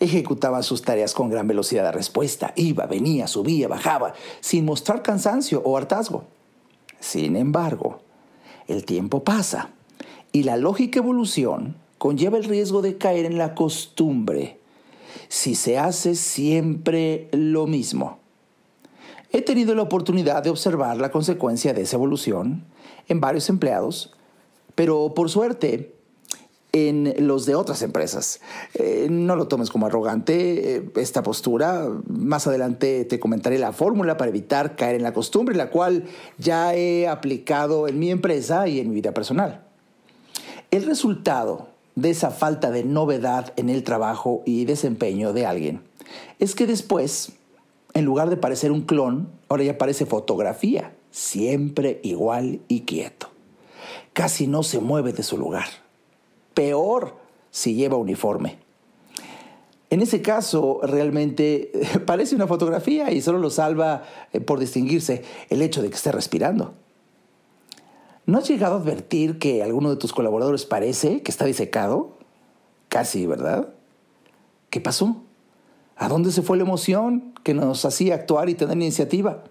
Ejecutaba 0.00 0.62
sus 0.62 0.80
tareas 0.80 1.12
con 1.12 1.28
gran 1.28 1.46
velocidad 1.46 1.84
de 1.84 1.92
respuesta, 1.92 2.54
iba, 2.56 2.86
venía, 2.86 3.26
subía, 3.26 3.68
bajaba, 3.68 4.14
sin 4.40 4.64
mostrar 4.64 5.02
cansancio 5.02 5.60
o 5.62 5.76
hartazgo. 5.76 6.24
Sin 7.00 7.36
embargo, 7.36 8.00
el 8.66 8.86
tiempo 8.86 9.24
pasa 9.24 9.70
y 10.30 10.44
la 10.44 10.56
lógica 10.56 11.00
evolución 11.00 11.81
conlleva 12.02 12.36
el 12.36 12.42
riesgo 12.42 12.82
de 12.82 12.98
caer 12.98 13.26
en 13.26 13.38
la 13.38 13.54
costumbre 13.54 14.58
si 15.28 15.54
se 15.54 15.78
hace 15.78 16.16
siempre 16.16 17.28
lo 17.30 17.68
mismo. 17.68 18.18
He 19.30 19.40
tenido 19.40 19.72
la 19.76 19.82
oportunidad 19.82 20.42
de 20.42 20.50
observar 20.50 20.96
la 20.96 21.12
consecuencia 21.12 21.72
de 21.74 21.82
esa 21.82 21.94
evolución 21.94 22.64
en 23.06 23.20
varios 23.20 23.48
empleados, 23.48 24.16
pero 24.74 25.14
por 25.14 25.30
suerte 25.30 25.94
en 26.72 27.14
los 27.24 27.46
de 27.46 27.54
otras 27.54 27.82
empresas. 27.82 28.40
Eh, 28.74 29.06
no 29.08 29.36
lo 29.36 29.46
tomes 29.46 29.70
como 29.70 29.86
arrogante 29.86 30.78
eh, 30.78 30.90
esta 30.96 31.22
postura. 31.22 31.88
Más 32.08 32.48
adelante 32.48 33.04
te 33.04 33.20
comentaré 33.20 33.60
la 33.60 33.72
fórmula 33.72 34.16
para 34.16 34.30
evitar 34.30 34.74
caer 34.74 34.96
en 34.96 35.04
la 35.04 35.12
costumbre, 35.12 35.54
la 35.54 35.70
cual 35.70 36.06
ya 36.36 36.74
he 36.74 37.06
aplicado 37.06 37.86
en 37.86 38.00
mi 38.00 38.10
empresa 38.10 38.66
y 38.66 38.80
en 38.80 38.88
mi 38.88 38.96
vida 38.96 39.14
personal. 39.14 39.62
El 40.72 40.84
resultado 40.84 41.71
de 41.94 42.10
esa 42.10 42.30
falta 42.30 42.70
de 42.70 42.84
novedad 42.84 43.52
en 43.56 43.68
el 43.68 43.84
trabajo 43.84 44.42
y 44.46 44.64
desempeño 44.64 45.32
de 45.32 45.46
alguien 45.46 45.82
es 46.38 46.54
que 46.54 46.66
después, 46.66 47.32
en 47.94 48.04
lugar 48.04 48.30
de 48.30 48.36
parecer 48.36 48.72
un 48.72 48.82
clon, 48.82 49.28
ahora 49.48 49.64
ya 49.64 49.78
parece 49.78 50.06
fotografía, 50.06 50.94
siempre 51.10 52.00
igual 52.02 52.60
y 52.68 52.82
quieto. 52.82 53.28
Casi 54.12 54.46
no 54.46 54.62
se 54.62 54.80
mueve 54.80 55.12
de 55.12 55.22
su 55.22 55.38
lugar. 55.38 55.66
Peor 56.54 57.16
si 57.50 57.74
lleva 57.74 57.96
uniforme. 57.96 58.58
En 59.90 60.00
ese 60.00 60.22
caso, 60.22 60.80
realmente 60.82 61.70
parece 62.06 62.34
una 62.34 62.46
fotografía 62.46 63.12
y 63.12 63.20
solo 63.20 63.38
lo 63.38 63.50
salva 63.50 64.04
eh, 64.32 64.40
por 64.40 64.58
distinguirse 64.58 65.22
el 65.50 65.62
hecho 65.62 65.82
de 65.82 65.90
que 65.90 65.96
esté 65.96 66.12
respirando. 66.12 66.74
¿No 68.24 68.38
has 68.38 68.48
llegado 68.48 68.74
a 68.74 68.78
advertir 68.78 69.38
que 69.38 69.62
alguno 69.64 69.90
de 69.90 69.96
tus 69.96 70.12
colaboradores 70.12 70.64
parece 70.64 71.22
que 71.22 71.30
está 71.30 71.44
disecado? 71.44 72.18
Casi, 72.88 73.26
¿verdad? 73.26 73.70
¿Qué 74.70 74.80
pasó? 74.80 75.16
¿A 75.96 76.08
dónde 76.08 76.30
se 76.30 76.42
fue 76.42 76.56
la 76.56 76.62
emoción 76.62 77.34
que 77.42 77.52
nos 77.52 77.84
hacía 77.84 78.14
actuar 78.14 78.48
y 78.48 78.54
tener 78.54 78.76
iniciativa? 78.76 79.42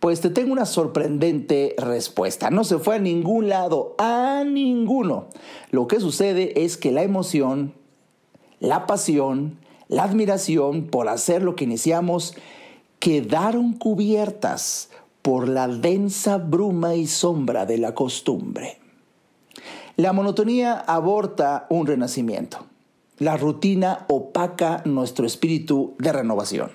Pues 0.00 0.20
te 0.20 0.30
tengo 0.30 0.52
una 0.52 0.64
sorprendente 0.64 1.74
respuesta. 1.76 2.50
No 2.50 2.64
se 2.64 2.78
fue 2.78 2.96
a 2.96 3.00
ningún 3.00 3.48
lado, 3.50 3.94
a 3.98 4.44
ninguno. 4.46 5.26
Lo 5.70 5.88
que 5.88 6.00
sucede 6.00 6.64
es 6.64 6.78
que 6.78 6.90
la 6.90 7.02
emoción, 7.02 7.74
la 8.60 8.86
pasión, 8.86 9.58
la 9.88 10.04
admiración 10.04 10.84
por 10.84 11.08
hacer 11.08 11.42
lo 11.42 11.54
que 11.54 11.64
iniciamos 11.64 12.34
quedaron 12.98 13.74
cubiertas 13.74 14.90
por 15.28 15.46
la 15.46 15.68
densa 15.68 16.38
bruma 16.38 16.94
y 16.94 17.06
sombra 17.06 17.66
de 17.66 17.76
la 17.76 17.94
costumbre. 17.94 18.78
La 19.96 20.14
monotonía 20.14 20.78
aborta 20.78 21.66
un 21.68 21.86
renacimiento. 21.86 22.64
La 23.18 23.36
rutina 23.36 24.06
opaca 24.08 24.80
nuestro 24.86 25.26
espíritu 25.26 25.94
de 25.98 26.14
renovación. 26.14 26.70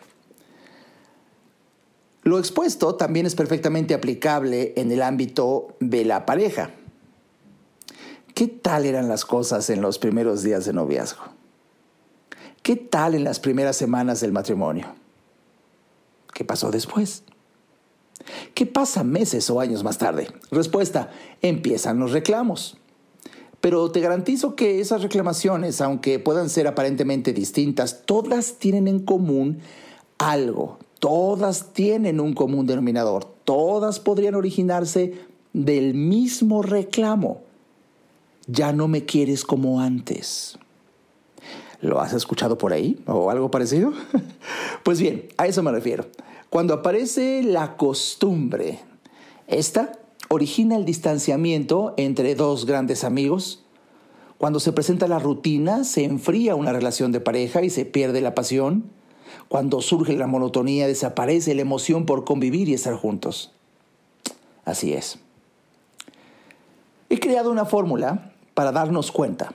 Lo 2.22 2.38
expuesto 2.38 2.94
también 2.94 3.26
es 3.26 3.34
perfectamente 3.34 3.96
aplicable 3.96 4.76
en 4.78 4.92
el 4.92 5.02
ámbito 5.02 5.70
de 5.80 6.06
la 6.06 6.28
pareja. 6.28 6.70
¿Qué 8.36 8.48
tal 8.48 8.86
eran 8.86 9.08
las 9.08 9.26
cosas 9.26 9.68
en 9.72 9.82
los 9.82 9.98
primeros 9.98 10.44
días 10.44 10.66
de 10.66 10.74
noviazgo? 10.74 11.24
¿Qué 12.62 12.76
tal 12.76 13.16
en 13.16 13.24
las 13.24 13.40
primeras 13.40 13.78
semanas 13.78 14.22
del 14.22 14.32
matrimonio? 14.32 14.94
¿Qué 16.36 16.46
pasó 16.46 16.70
después? 16.70 17.24
¿Qué 18.54 18.66
pasa 18.66 19.04
meses 19.04 19.50
o 19.50 19.60
años 19.60 19.84
más 19.84 19.98
tarde? 19.98 20.28
Respuesta, 20.52 21.12
empiezan 21.42 22.00
los 22.00 22.12
reclamos. 22.12 22.78
Pero 23.62 23.92
te 23.92 24.02
garantizo 24.02 24.56
que 24.56 24.82
esas 24.82 25.04
reclamaciones, 25.04 25.80
aunque 25.80 26.20
puedan 26.20 26.50
ser 26.50 26.68
aparentemente 26.68 27.32
distintas, 27.32 28.06
todas 28.06 28.56
tienen 28.60 28.88
en 28.90 29.00
común 29.00 29.60
algo, 30.18 30.80
todas 31.00 31.74
tienen 31.74 32.20
un 32.20 32.34
común 32.34 32.68
denominador, 32.68 33.26
todas 33.46 34.00
podrían 34.00 34.36
originarse 34.36 35.14
del 35.54 35.94
mismo 35.94 36.62
reclamo. 36.62 37.42
Ya 38.48 38.74
no 38.74 38.90
me 38.90 39.06
quieres 39.06 39.46
como 39.46 39.80
antes. 39.80 40.58
¿Lo 41.84 42.00
has 42.00 42.14
escuchado 42.14 42.58
por 42.58 42.72
ahí 42.72 42.98
o 43.08 43.30
algo 43.30 43.52
parecido? 43.52 43.92
pues 44.84 45.02
bien, 45.02 45.28
a 45.38 45.48
eso 45.48 45.62
me 45.64 45.72
refiero. 45.72 46.06
Cuando 46.50 46.74
aparece 46.74 47.44
la 47.44 47.76
costumbre, 47.76 48.80
esta 49.48 49.92
origina 50.30 50.78
el 50.78 50.86
distanciamiento 50.86 51.94
entre 51.98 52.36
dos 52.36 52.66
grandes 52.66 53.04
amigos. 53.04 53.66
Cuando 54.38 54.62
se 54.62 54.72
presenta 54.72 55.10
la 55.10 55.20
rutina, 55.20 55.84
se 55.84 56.06
enfría 56.06 56.56
una 56.56 56.72
relación 56.72 57.12
de 57.12 57.20
pareja 57.20 57.62
y 57.62 57.70
se 57.70 57.84
pierde 57.84 58.22
la 58.22 58.34
pasión. 58.34 58.86
Cuando 59.50 59.82
surge 59.82 60.16
la 60.16 60.28
monotonía, 60.28 60.88
desaparece 60.88 61.54
la 61.54 61.64
emoción 61.64 62.06
por 62.06 62.24
convivir 62.24 62.70
y 62.70 62.76
estar 62.76 62.96
juntos. 62.96 63.52
Así 64.64 64.94
es. 64.94 65.20
He 67.10 67.20
creado 67.20 67.52
una 67.52 67.66
fórmula 67.66 68.32
para 68.54 68.72
darnos 68.72 69.12
cuenta, 69.12 69.54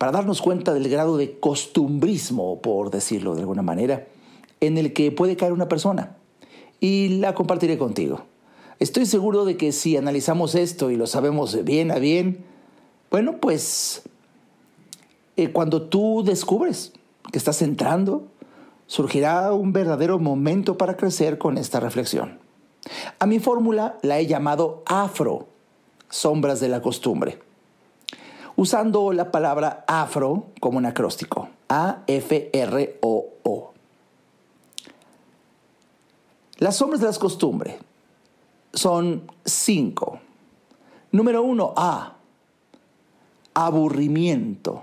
para 0.00 0.12
darnos 0.12 0.40
cuenta 0.40 0.72
del 0.72 0.88
grado 0.88 1.18
de 1.18 1.38
costumbrismo, 1.38 2.62
por 2.62 2.90
decirlo 2.90 3.34
de 3.34 3.42
alguna 3.42 3.60
manera, 3.60 4.06
en 4.60 4.78
el 4.78 4.94
que 4.94 5.12
puede 5.12 5.36
caer 5.36 5.52
una 5.52 5.68
persona 5.68 6.16
y 6.80 7.18
la 7.18 7.34
compartiré 7.34 7.76
contigo. 7.76 8.22
Estoy 8.78 9.04
seguro 9.04 9.44
de 9.44 9.58
que 9.58 9.72
si 9.72 9.98
analizamos 9.98 10.54
esto 10.54 10.90
y 10.90 10.96
lo 10.96 11.06
sabemos 11.06 11.64
bien 11.64 11.90
a 11.90 11.98
bien, 11.98 12.46
bueno, 13.10 13.40
pues 13.42 14.00
eh, 15.36 15.50
cuando 15.52 15.82
tú 15.82 16.22
descubres 16.24 16.94
que 17.30 17.36
estás 17.36 17.60
entrando, 17.60 18.24
surgirá 18.86 19.52
un 19.52 19.74
verdadero 19.74 20.18
momento 20.18 20.78
para 20.78 20.96
crecer 20.96 21.36
con 21.36 21.58
esta 21.58 21.78
reflexión. 21.78 22.38
A 23.18 23.26
mi 23.26 23.38
fórmula 23.38 23.98
la 24.00 24.18
he 24.18 24.26
llamado 24.26 24.82
afro, 24.86 25.48
sombras 26.08 26.58
de 26.58 26.70
la 26.70 26.80
costumbre, 26.80 27.38
usando 28.60 29.14
la 29.14 29.30
palabra 29.30 29.86
afro 29.88 30.48
como 30.60 30.76
un 30.76 30.84
acróstico, 30.84 31.48
A-F-R-O-O. 31.70 33.72
Las 36.58 36.76
sombras 36.76 37.00
de 37.00 37.06
las 37.06 37.18
costumbres 37.18 37.76
son 38.74 39.22
cinco. 39.46 40.20
Número 41.10 41.42
uno, 41.42 41.72
A. 41.74 42.16
Aburrimiento. 43.54 44.82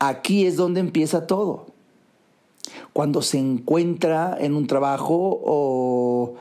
Aquí 0.00 0.46
es 0.46 0.56
donde 0.56 0.80
empieza 0.80 1.28
todo. 1.28 1.66
Cuando 2.92 3.22
se 3.22 3.38
encuentra 3.38 4.36
en 4.40 4.56
un 4.56 4.66
trabajo 4.66 5.40
o, 5.44 6.34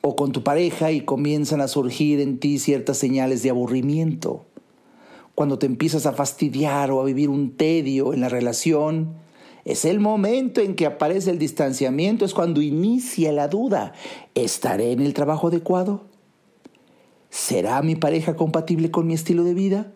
o 0.00 0.16
con 0.16 0.32
tu 0.32 0.42
pareja 0.42 0.92
y 0.92 1.02
comienzan 1.02 1.60
a 1.60 1.68
surgir 1.68 2.20
en 2.20 2.38
ti 2.38 2.58
ciertas 2.58 2.98
señales 2.98 3.42
de 3.42 3.50
aburrimiento. 3.50 4.46
Cuando 5.34 5.58
te 5.58 5.66
empiezas 5.66 6.06
a 6.06 6.12
fastidiar 6.12 6.90
o 6.90 7.00
a 7.00 7.04
vivir 7.04 7.28
un 7.28 7.56
tedio 7.56 8.12
en 8.12 8.20
la 8.20 8.28
relación, 8.28 9.14
es 9.64 9.84
el 9.84 10.00
momento 10.00 10.60
en 10.60 10.74
que 10.74 10.86
aparece 10.86 11.30
el 11.30 11.38
distanciamiento, 11.38 12.24
es 12.24 12.34
cuando 12.34 12.62
inicia 12.62 13.32
la 13.32 13.48
duda. 13.48 13.92
¿Estaré 14.34 14.92
en 14.92 15.00
el 15.00 15.14
trabajo 15.14 15.48
adecuado? 15.48 16.06
¿Será 17.30 17.82
mi 17.82 17.94
pareja 17.94 18.34
compatible 18.34 18.90
con 18.90 19.06
mi 19.06 19.14
estilo 19.14 19.44
de 19.44 19.54
vida? 19.54 19.92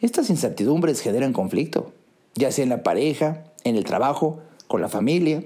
Estas 0.00 0.30
incertidumbres 0.30 1.00
generan 1.00 1.32
conflicto, 1.32 1.92
ya 2.34 2.52
sea 2.52 2.64
en 2.64 2.70
la 2.70 2.82
pareja, 2.82 3.44
en 3.64 3.76
el 3.76 3.84
trabajo, 3.84 4.40
con 4.66 4.80
la 4.80 4.88
familia. 4.88 5.44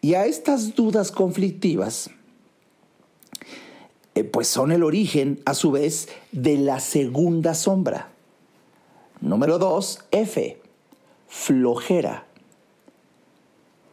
Y 0.00 0.14
a 0.14 0.26
estas 0.26 0.74
dudas 0.74 1.12
conflictivas, 1.12 2.10
eh, 4.20 4.24
pues 4.24 4.48
son 4.48 4.70
el 4.70 4.82
origen, 4.82 5.40
a 5.46 5.54
su 5.54 5.70
vez, 5.70 6.08
de 6.32 6.58
la 6.58 6.80
segunda 6.80 7.54
sombra. 7.54 8.10
Número 9.20 9.58
dos, 9.58 10.00
F, 10.10 10.60
flojera. 11.26 12.26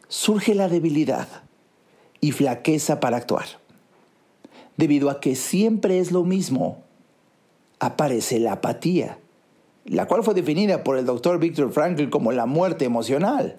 Surge 0.08 0.54
la 0.54 0.68
debilidad 0.68 1.28
y 2.20 2.32
flaqueza 2.32 3.00
para 3.00 3.16
actuar. 3.16 3.46
Debido 4.76 5.08
a 5.08 5.20
que 5.20 5.34
siempre 5.34 5.98
es 5.98 6.12
lo 6.12 6.24
mismo, 6.24 6.82
aparece 7.80 8.38
la 8.38 8.52
apatía, 8.52 9.18
la 9.86 10.06
cual 10.06 10.22
fue 10.22 10.34
definida 10.34 10.84
por 10.84 10.98
el 10.98 11.06
doctor 11.06 11.38
Viktor 11.38 11.72
Frankl 11.72 12.10
como 12.10 12.32
la 12.32 12.44
muerte 12.44 12.84
emocional. 12.84 13.56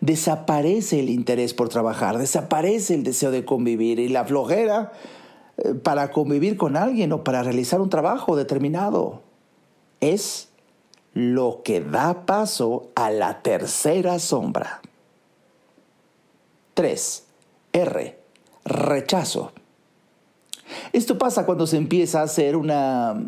Desaparece 0.00 1.00
el 1.00 1.10
interés 1.10 1.54
por 1.54 1.68
trabajar, 1.68 2.18
desaparece 2.18 2.94
el 2.94 3.04
deseo 3.04 3.30
de 3.30 3.44
convivir 3.44 4.00
y 4.00 4.08
la 4.08 4.24
flojera 4.24 4.92
para 5.82 6.10
convivir 6.10 6.56
con 6.56 6.76
alguien 6.76 7.12
o 7.12 7.24
para 7.24 7.42
realizar 7.42 7.80
un 7.80 7.90
trabajo 7.90 8.36
determinado. 8.36 9.22
Es 10.00 10.48
lo 11.14 11.62
que 11.64 11.80
da 11.80 12.26
paso 12.26 12.90
a 12.94 13.10
la 13.10 13.42
tercera 13.42 14.18
sombra. 14.18 14.82
3. 16.74 17.24
R. 17.72 18.18
Rechazo. 18.64 19.52
Esto 20.92 21.16
pasa 21.16 21.46
cuando 21.46 21.66
se 21.66 21.78
empieza 21.78 22.20
a 22.20 22.24
hacer 22.24 22.56
una 22.56 23.18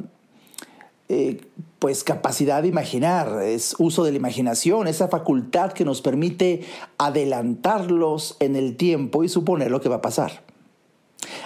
eh, 1.09 1.41
pues 1.79 2.05
capacidad 2.05 2.61
de 2.61 2.69
imaginar, 2.69 3.43
es 3.43 3.75
uso 3.79 4.05
de 4.05 4.11
la 4.11 4.19
imaginación, 4.19 4.89
esa 4.89 5.09
facultad 5.09 5.73
que 5.73 5.87
nos 5.87 6.03
permite 6.03 6.65
adelantarlos 6.99 8.37
en 8.41 8.57
el 8.57 8.77
tiempo 8.77 9.25
y 9.25 9.31
suponer 9.31 9.71
lo 9.71 9.81
que 9.81 9.89
va 9.89 9.97
a 9.97 10.03
pasar. 10.03 10.43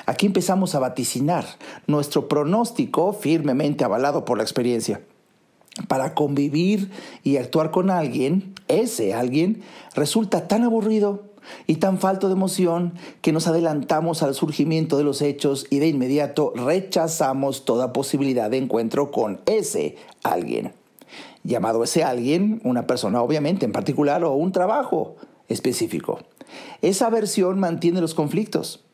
Aquí 0.06 0.26
empezamos 0.26 0.74
a 0.74 0.80
vaticinar 0.80 1.44
nuestro 1.86 2.28
pronóstico 2.28 3.12
firmemente 3.12 3.84
avalado 3.84 4.24
por 4.24 4.38
la 4.38 4.42
experiencia. 4.42 5.00
Para 5.88 6.14
convivir 6.14 6.90
y 7.22 7.36
actuar 7.36 7.70
con 7.70 7.90
alguien, 7.90 8.54
ese 8.68 9.14
alguien 9.14 9.62
resulta 9.94 10.48
tan 10.48 10.64
aburrido 10.64 11.32
y 11.66 11.76
tan 11.76 11.98
falto 11.98 12.28
de 12.28 12.34
emoción 12.34 12.94
que 13.20 13.32
nos 13.32 13.46
adelantamos 13.46 14.22
al 14.22 14.34
surgimiento 14.34 14.98
de 14.98 15.04
los 15.04 15.22
hechos 15.22 15.66
y 15.70 15.78
de 15.78 15.88
inmediato 15.88 16.52
rechazamos 16.54 17.64
toda 17.64 17.92
posibilidad 17.92 18.50
de 18.50 18.58
encuentro 18.58 19.10
con 19.10 19.40
ese 19.46 19.96
alguien. 20.22 20.72
Llamado 21.42 21.82
ese 21.82 22.04
alguien, 22.04 22.60
una 22.64 22.86
persona 22.86 23.22
obviamente 23.22 23.64
en 23.64 23.72
particular 23.72 24.24
o 24.24 24.34
un 24.34 24.52
trabajo 24.52 25.16
específico. 25.48 26.20
Esa 26.82 27.08
versión 27.10 27.58
mantiene 27.58 28.00
los 28.00 28.14
conflictos 28.14 28.84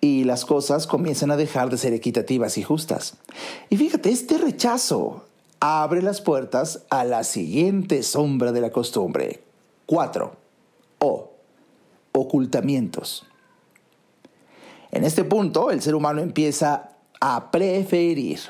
y 0.00 0.24
las 0.24 0.44
cosas 0.44 0.86
comienzan 0.86 1.30
a 1.30 1.36
dejar 1.36 1.70
de 1.70 1.78
ser 1.78 1.92
equitativas 1.92 2.58
y 2.58 2.62
justas. 2.62 3.14
Y 3.68 3.76
fíjate, 3.76 4.10
este 4.10 4.38
rechazo 4.38 5.24
abre 5.60 6.02
las 6.02 6.20
puertas 6.20 6.84
a 6.90 7.04
la 7.04 7.24
siguiente 7.24 8.02
sombra 8.02 8.52
de 8.52 8.60
la 8.60 8.70
costumbre. 8.70 9.42
4. 9.86 10.32
O 11.00 11.32
ocultamientos. 12.12 13.26
En 14.90 15.04
este 15.04 15.24
punto, 15.24 15.70
el 15.70 15.82
ser 15.82 15.94
humano 15.94 16.20
empieza 16.20 16.90
a 17.20 17.50
preferir, 17.50 18.40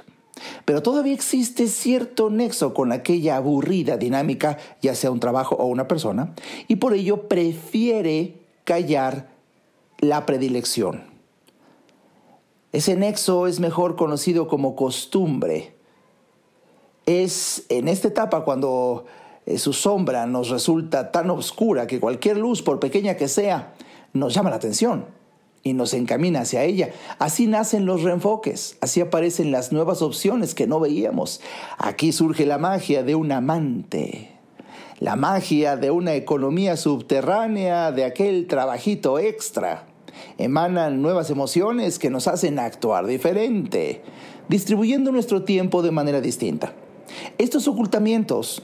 pero 0.65 0.83
todavía 0.83 1.15
existe 1.15 1.67
cierto 1.69 2.31
nexo 2.31 2.75
con 2.75 2.93
aquella 2.93 3.37
aburrida 3.37 3.97
dinámica, 3.97 4.59
ya 4.81 4.95
sea 4.95 5.11
un 5.11 5.21
trabajo 5.21 5.57
o 5.57 5.67
una 5.67 5.89
persona, 5.89 6.35
y 6.69 6.77
por 6.77 6.95
ello 6.95 7.29
prefiere 7.29 8.37
callar 8.65 9.31
la 9.99 10.27
predilección. 10.27 11.18
Ese 12.73 12.97
nexo 12.97 13.47
es 13.47 13.61
mejor 13.61 13.97
conocido 13.97 14.47
como 14.47 14.77
costumbre. 14.77 15.73
Es 17.07 17.65
en 17.71 17.89
esta 17.89 18.09
etapa 18.09 18.45
cuando 18.45 19.07
eh, 19.47 19.57
su 19.57 19.73
sombra 19.73 20.27
nos 20.27 20.51
resulta 20.51 21.11
tan 21.11 21.31
oscura 21.31 21.87
que 21.87 22.01
cualquier 22.01 22.37
luz, 22.37 22.61
por 22.61 22.79
pequeña 22.79 23.17
que 23.17 23.29
sea, 23.29 23.75
nos 24.13 24.35
llama 24.35 24.51
la 24.51 24.57
atención 24.57 25.07
y 25.63 25.73
nos 25.73 25.95
encamina 25.95 26.41
hacia 26.41 26.65
ella. 26.65 26.91
Así 27.19 27.47
nacen 27.47 27.87
los 27.87 28.03
reenfoques, 28.03 28.77
así 28.83 29.01
aparecen 29.01 29.51
las 29.51 29.73
nuevas 29.73 30.03
opciones 30.03 30.55
que 30.55 30.67
no 30.67 30.81
veíamos. 30.81 31.41
Aquí 31.79 32.13
surge 32.13 32.45
la 32.45 32.59
magia 32.59 33.03
de 33.03 33.15
un 33.15 33.33
amante, 33.33 34.33
la 35.01 35.17
magia 35.17 35.77
de 35.77 35.91
una 35.91 36.15
economía 36.15 36.77
subterránea, 36.77 37.93
de 37.93 38.05
aquel 38.05 38.47
trabajito 38.47 39.19
extra. 39.19 39.88
Emanan 40.39 41.03
nuevas 41.03 41.31
emociones 41.31 41.99
que 41.99 42.11
nos 42.11 42.29
hacen 42.29 42.59
actuar 42.59 43.07
diferente, 43.07 44.03
distribuyendo 44.49 45.13
nuestro 45.13 45.43
tiempo 45.43 45.83
de 45.83 45.91
manera 45.91 46.21
distinta. 46.21 46.73
Estos 47.39 47.69
ocultamientos 47.69 48.63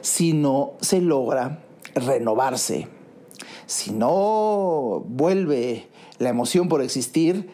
si 0.00 0.32
no 0.32 0.74
se 0.80 1.00
logra 1.00 1.62
renovarse, 1.94 2.88
si 3.66 3.92
no 3.92 5.04
vuelve 5.06 5.88
la 6.18 6.30
emoción 6.30 6.68
por 6.68 6.82
existir, 6.82 7.50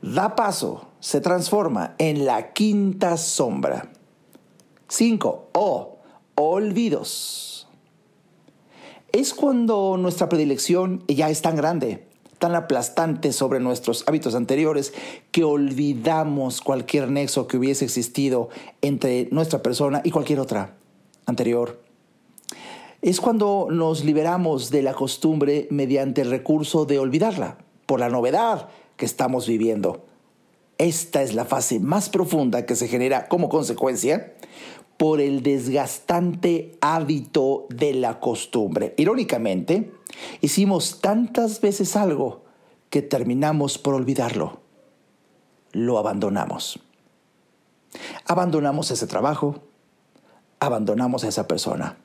da 0.00 0.36
paso, 0.36 0.88
se 1.00 1.20
transforma 1.20 1.94
en 1.98 2.24
la 2.24 2.52
quinta 2.52 3.16
sombra. 3.16 3.90
5. 4.88 5.50
O. 5.54 5.98
Olvidos. 6.34 7.68
Es 9.12 9.34
cuando 9.34 9.96
nuestra 9.98 10.28
predilección 10.28 11.04
ya 11.06 11.28
es 11.28 11.42
tan 11.42 11.56
grande, 11.56 12.08
tan 12.42 12.56
aplastante 12.56 13.32
sobre 13.32 13.60
nuestros 13.60 14.02
hábitos 14.08 14.34
anteriores, 14.34 14.92
que 15.30 15.44
olvidamos 15.44 16.60
cualquier 16.60 17.08
nexo 17.08 17.46
que 17.46 17.56
hubiese 17.56 17.84
existido 17.84 18.48
entre 18.80 19.28
nuestra 19.30 19.62
persona 19.62 20.00
y 20.02 20.10
cualquier 20.10 20.40
otra 20.40 20.74
anterior. 21.24 21.80
Es 23.00 23.20
cuando 23.20 23.68
nos 23.70 24.04
liberamos 24.04 24.72
de 24.72 24.82
la 24.82 24.92
costumbre 24.92 25.68
mediante 25.70 26.22
el 26.22 26.30
recurso 26.30 26.84
de 26.84 26.98
olvidarla, 26.98 27.58
por 27.86 28.00
la 28.00 28.08
novedad 28.08 28.68
que 28.96 29.06
estamos 29.06 29.46
viviendo. 29.46 30.04
Esta 30.78 31.22
es 31.22 31.34
la 31.34 31.44
fase 31.44 31.78
más 31.78 32.08
profunda 32.08 32.66
que 32.66 32.74
se 32.74 32.88
genera 32.88 33.28
como 33.28 33.48
consecuencia 33.48 34.34
por 34.96 35.20
el 35.20 35.42
desgastante 35.42 36.76
hábito 36.80 37.66
de 37.68 37.94
la 37.94 38.20
costumbre. 38.20 38.94
Irónicamente, 38.96 39.92
hicimos 40.40 41.00
tantas 41.00 41.60
veces 41.60 41.96
algo 41.96 42.44
que 42.90 43.02
terminamos 43.02 43.78
por 43.78 43.94
olvidarlo. 43.94 44.60
Lo 45.72 45.98
abandonamos. 45.98 46.78
Abandonamos 48.26 48.90
ese 48.90 49.06
trabajo, 49.06 49.62
abandonamos 50.60 51.24
a 51.24 51.28
esa 51.28 51.48
persona, 51.48 51.96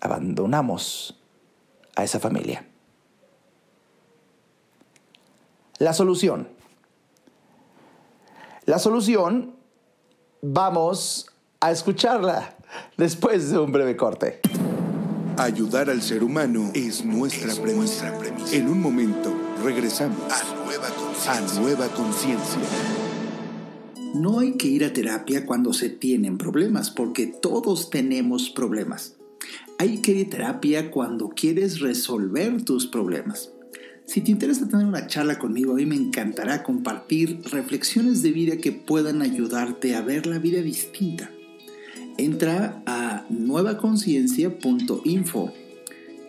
abandonamos 0.00 1.18
a 1.96 2.04
esa 2.04 2.20
familia. 2.20 2.66
La 5.78 5.92
solución. 5.92 6.48
La 8.66 8.78
solución, 8.78 9.56
vamos 10.40 11.31
a 11.62 11.70
escucharla 11.70 12.56
después 12.96 13.50
de 13.50 13.58
un 13.58 13.70
breve 13.70 13.96
corte. 13.96 14.40
Ayudar 15.38 15.88
al 15.88 16.02
ser 16.02 16.24
humano 16.24 16.72
es 16.74 17.04
nuestra, 17.04 17.54
premisa. 17.54 18.12
En 18.50 18.68
un 18.68 18.80
momento 18.80 19.32
regresamos 19.62 20.18
a 20.28 21.60
Nueva 21.60 21.86
Conciencia. 21.88 22.60
No 24.14 24.40
hay 24.40 24.54
que 24.54 24.66
ir 24.66 24.84
a 24.84 24.92
terapia 24.92 25.46
cuando 25.46 25.72
se 25.72 25.88
tienen 25.88 26.36
problemas, 26.36 26.90
porque 26.90 27.28
todos 27.28 27.90
tenemos 27.90 28.50
problemas. 28.50 29.14
Hay 29.78 30.02
que 30.02 30.12
ir 30.12 30.26
a 30.26 30.30
terapia 30.30 30.90
cuando 30.90 31.28
quieres 31.28 31.80
resolver 31.80 32.64
tus 32.64 32.88
problemas. 32.88 33.52
Si 34.04 34.20
te 34.20 34.32
interesa 34.32 34.68
tener 34.68 34.84
una 34.84 35.06
charla 35.06 35.38
conmigo, 35.38 35.72
a 35.72 35.76
mí 35.76 35.86
me 35.86 35.94
encantará 35.94 36.64
compartir 36.64 37.40
reflexiones 37.52 38.20
de 38.22 38.32
vida 38.32 38.56
que 38.56 38.72
puedan 38.72 39.22
ayudarte 39.22 39.94
a 39.94 40.02
ver 40.02 40.26
la 40.26 40.38
vida 40.40 40.60
distinta. 40.60 41.30
Entra 42.18 42.82
a 42.86 43.24
nuevaconciencia.info 43.30 45.52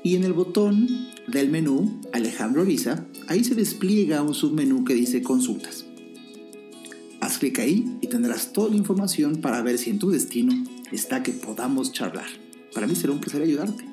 y 0.04 0.16
en 0.16 0.24
el 0.24 0.34
botón 0.34 0.88
del 1.28 1.50
menú 1.50 2.02
Alejandro 2.12 2.66
Visa, 2.66 3.06
ahí 3.28 3.44
se 3.44 3.56
despliega 3.56 4.22
un 4.22 4.34
submenú 4.34 4.86
que 4.86 4.94
dice 4.94 5.22
consultas. 5.22 5.86
Haz 7.22 7.38
clic 7.38 7.60
ahí 7.60 7.98
y 8.02 8.08
tendrás 8.08 8.54
toda 8.54 8.70
la 8.70 8.76
información 8.76 9.38
para 9.38 9.62
ver 9.62 9.78
si 9.78 9.90
en 9.90 10.00
tu 10.00 10.12
destino 10.12 10.54
está 10.92 11.24
que 11.24 11.32
podamos 11.32 11.94
charlar. 11.94 12.28
Para 12.74 12.88
mí 12.88 12.96
será 12.96 13.14
un 13.14 13.20
placer 13.20 13.42
ayudarte. 13.42 13.86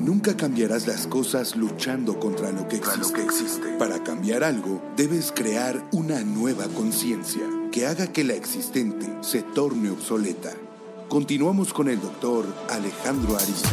Nunca 0.00 0.36
cambiarás 0.36 0.86
las 0.86 1.06
cosas 1.06 1.56
luchando 1.56 2.20
contra 2.20 2.52
lo 2.52 2.68
que 2.68 2.76
existe. 2.76 3.68
Para 3.78 4.04
cambiar 4.04 4.44
algo, 4.44 4.82
debes 4.96 5.32
crear 5.32 5.88
una 5.92 6.22
nueva 6.22 6.68
conciencia 6.68 7.42
que 7.74 7.88
haga 7.88 8.12
que 8.12 8.22
la 8.22 8.34
existente 8.34 9.04
se 9.20 9.42
torne 9.42 9.90
obsoleta 9.90 10.52
continuamos 11.08 11.72
con 11.72 11.88
el 11.88 12.00
doctor 12.00 12.46
Alejandro 12.70 13.36
Ariza. 13.36 13.68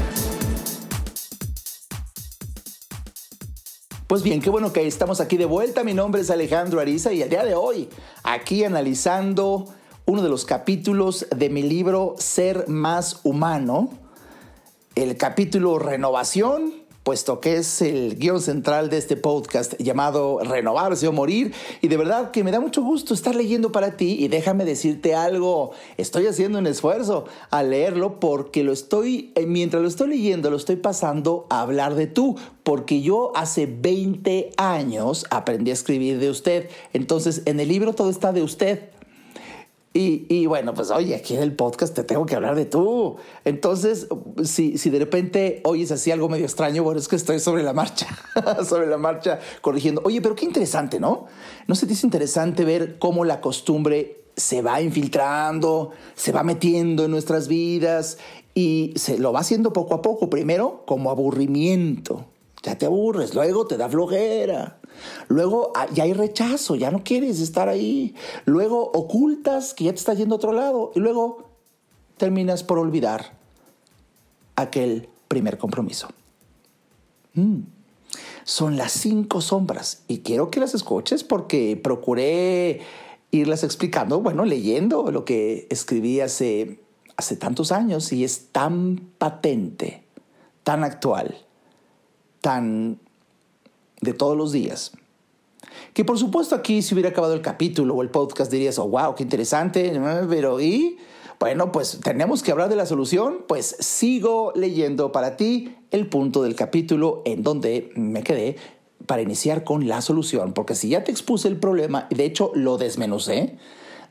Pues 4.08 4.24
bien, 4.24 4.42
qué 4.42 4.50
bueno 4.50 4.74
que 4.74 4.88
estamos 4.88 5.22
aquí 5.22 5.38
de 5.38 5.46
vuelta. 5.46 5.84
Mi 5.84 5.94
nombre 5.94 6.22
es 6.22 6.32
Alejandro 6.32 6.80
Ariza 6.80 7.14
y 7.14 7.22
el 7.22 7.30
día 7.30 7.46
de 7.46 7.54
hoy, 7.54 7.90
aquí 8.24 8.64
analizando 8.64 9.68
uno 10.08 10.24
de 10.24 10.30
los 10.30 10.46
capítulos 10.46 11.28
de 11.36 11.50
mi 11.52 11.62
libro 11.62 12.16
Ser 12.18 12.68
más 12.68 13.20
humano, 13.24 13.90
el 14.96 15.16
capítulo 15.16 15.78
Renovación, 15.78 16.81
puesto 17.04 17.40
que 17.40 17.56
es 17.56 17.82
el 17.82 18.18
guion 18.18 18.42
central 18.42 18.90
de 18.90 18.98
este 18.98 19.18
podcast 19.18 19.74
llamado 19.80 20.40
Renovarse 20.44 21.08
o 21.08 21.12
Morir. 21.12 21.54
Y 21.82 21.88
de 21.88 21.98
verdad 21.98 22.32
que 22.32 22.44
me 22.44 22.52
da 22.52 22.60
mucho 22.60 22.84
gusto 22.84 23.14
estar 23.14 23.36
leyendo 23.36 23.72
para 23.72 23.98
ti 23.98 24.18
y 24.20 24.28
déjame 24.28 24.66
decirte 24.66 25.16
algo, 25.16 25.72
estoy 25.98 26.28
haciendo 26.28 26.60
un 26.60 26.68
esfuerzo 26.68 27.26
al 27.50 27.72
leerlo 27.72 28.20
porque 28.20 28.64
lo 28.64 28.72
estoy, 28.72 29.32
eh, 29.36 29.46
mientras 29.46 29.82
lo 29.82 29.88
estoy 29.88 30.10
leyendo, 30.10 30.50
lo 30.52 30.58
estoy 30.58 30.76
pasando 30.76 31.48
a 31.50 31.62
hablar 31.62 31.96
de 31.96 32.08
tú, 32.08 32.38
porque 32.64 33.02
yo 33.02 33.32
hace 33.36 33.66
20 33.66 34.52
años 34.58 35.26
aprendí 35.32 35.72
a 35.72 35.74
escribir 35.74 36.20
de 36.20 36.30
usted. 36.30 36.70
Entonces, 36.94 37.42
en 37.46 37.60
el 37.60 37.68
libro 37.68 37.94
todo 37.94 38.10
está 38.10 38.32
de 38.32 38.44
usted. 38.44 38.92
Y, 39.94 40.46
bueno, 40.46 40.74
pues 40.74 40.90
oye, 40.90 41.16
aquí 41.16 41.36
en 41.36 41.44
el 41.44 41.54
podcast 41.54 41.94
te 41.94 42.06
tengo 42.06 42.26
que 42.26 42.36
hablar 42.36 42.56
de 42.56 42.64
tú. 42.64 43.18
Entonces, 43.44 44.08
si, 44.46 44.78
si 44.78 44.90
de 44.90 45.00
repente 45.00 45.60
oyes 45.66 45.92
así 45.92 46.12
algo 46.12 46.30
medio 46.30 46.46
extraño, 46.46 46.82
bueno, 46.82 46.98
es 46.98 47.10
que 47.10 47.18
estoy 47.18 47.42
sobre 47.42 47.62
la 47.62 47.74
marcha, 47.74 48.08
sobre 48.66 48.88
la 48.88 48.98
marcha 48.98 49.40
corrigiendo. 49.60 50.02
Oye, 50.06 50.22
pero 50.22 50.34
qué 50.34 50.46
interesante, 50.46 51.02
¿no? 51.02 51.26
¿No 51.68 51.76
se 51.76 51.86
te 51.86 51.90
dice 51.90 52.08
interesante 52.08 52.64
ver 52.64 53.00
cómo 53.00 53.26
la 53.26 53.42
costumbre 53.42 54.24
se 54.38 54.62
va 54.62 54.82
infiltrando, 54.82 55.92
se 56.16 56.32
va 56.32 56.44
metiendo 56.44 57.04
en 57.04 57.12
nuestras 57.12 57.50
vidas 57.50 58.18
y 58.54 58.94
se 58.96 59.20
lo 59.20 59.34
va 59.34 59.42
haciendo 59.42 59.74
poco 59.74 59.94
a 59.96 60.02
poco? 60.02 60.30
Primero, 60.30 60.84
como 60.86 61.12
aburrimiento. 61.12 62.31
Ya 62.64 62.78
te 62.78 62.86
aburres, 62.86 63.34
luego 63.34 63.66
te 63.66 63.78
da 63.78 63.90
flojera 63.90 64.82
Luego 65.28 65.72
ah, 65.76 65.88
ya 65.94 66.04
hay 66.04 66.14
rechazo, 66.14 66.76
ya 66.76 66.92
no 66.92 67.04
quieres 67.04 67.40
estar 67.40 67.70
ahí. 67.70 68.16
Luego 68.46 68.92
ocultas 68.94 69.74
que 69.74 69.86
ya 69.86 69.92
te 69.92 70.00
estás 70.00 70.18
yendo 70.18 70.36
a 70.36 70.38
otro 70.38 70.52
lado. 70.52 70.92
Y 70.96 71.00
luego 71.00 71.50
terminas 72.18 72.64
por 72.64 72.78
olvidar 72.78 73.34
aquel 74.56 75.10
primer 75.28 75.58
compromiso. 75.58 76.10
Mm. 77.34 77.62
Son 78.44 78.78
las 78.78 78.92
cinco 78.92 79.40
sombras 79.40 80.04
y 80.08 80.20
quiero 80.20 80.52
que 80.52 80.60
las 80.60 80.74
escuches 80.74 81.24
porque 81.24 81.80
procuré 81.82 82.82
irlas 83.30 83.64
explicando, 83.64 84.20
bueno, 84.20 84.44
leyendo 84.44 85.10
lo 85.12 85.24
que 85.24 85.68
escribí 85.70 86.20
hace, 86.20 86.80
hace 87.16 87.38
tantos 87.38 87.72
años 87.72 88.12
y 88.12 88.26
es 88.26 88.48
tan 88.52 88.98
patente, 89.18 90.04
tan 90.64 90.84
actual, 90.84 91.38
tan 92.42 93.00
de 94.02 94.14
todos 94.14 94.36
los 94.36 94.52
días. 94.52 94.92
Que 95.94 96.04
por 96.04 96.18
supuesto 96.18 96.56
aquí 96.56 96.82
si 96.82 96.94
hubiera 96.94 97.10
acabado 97.10 97.34
el 97.34 97.42
capítulo 97.42 97.96
o 97.96 98.02
el 98.02 98.10
podcast 98.10 98.52
dirías, 98.52 98.80
oh, 98.80 98.88
wow, 98.88 99.16
qué 99.16 99.24
interesante, 99.24 100.00
pero 100.28 100.60
¿y? 100.60 100.98
Bueno, 101.40 101.72
pues 101.72 102.00
tenemos 102.04 102.44
que 102.44 102.52
hablar 102.52 102.70
de 102.70 102.76
la 102.76 102.86
solución, 102.86 103.40
pues 103.48 103.76
sigo 103.80 104.54
leyendo 104.56 105.12
para 105.12 105.38
ti 105.38 105.76
el 105.90 106.08
punto 106.08 106.44
del 106.44 106.56
capítulo 106.56 107.24
en 107.26 107.42
donde 107.42 107.92
me 107.96 108.22
quedé 108.22 108.58
para 109.08 109.24
iniciar 109.24 109.64
con 109.64 109.88
la 109.88 110.02
solución, 110.02 110.54
porque 110.54 110.76
si 110.76 110.90
ya 110.90 111.04
te 111.04 111.12
expuse 111.12 111.48
el 111.48 111.58
problema, 111.58 112.08
de 112.12 112.26
hecho 112.26 112.52
lo 112.54 112.78
desmenucé, 112.78 113.58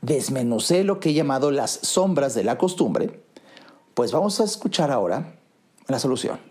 desmenucé 0.01 0.83
lo 0.83 0.99
que 0.99 1.11
he 1.11 1.13
llamado 1.13 1.51
las 1.51 1.71
sombras 1.71 2.35
de 2.35 2.43
la 2.43 2.57
costumbre, 2.57 3.21
pues 3.93 4.11
vamos 4.11 4.41
a 4.41 4.43
escuchar 4.43 4.91
ahora 4.91 5.35
la 5.87 5.99
solución. 5.99 6.50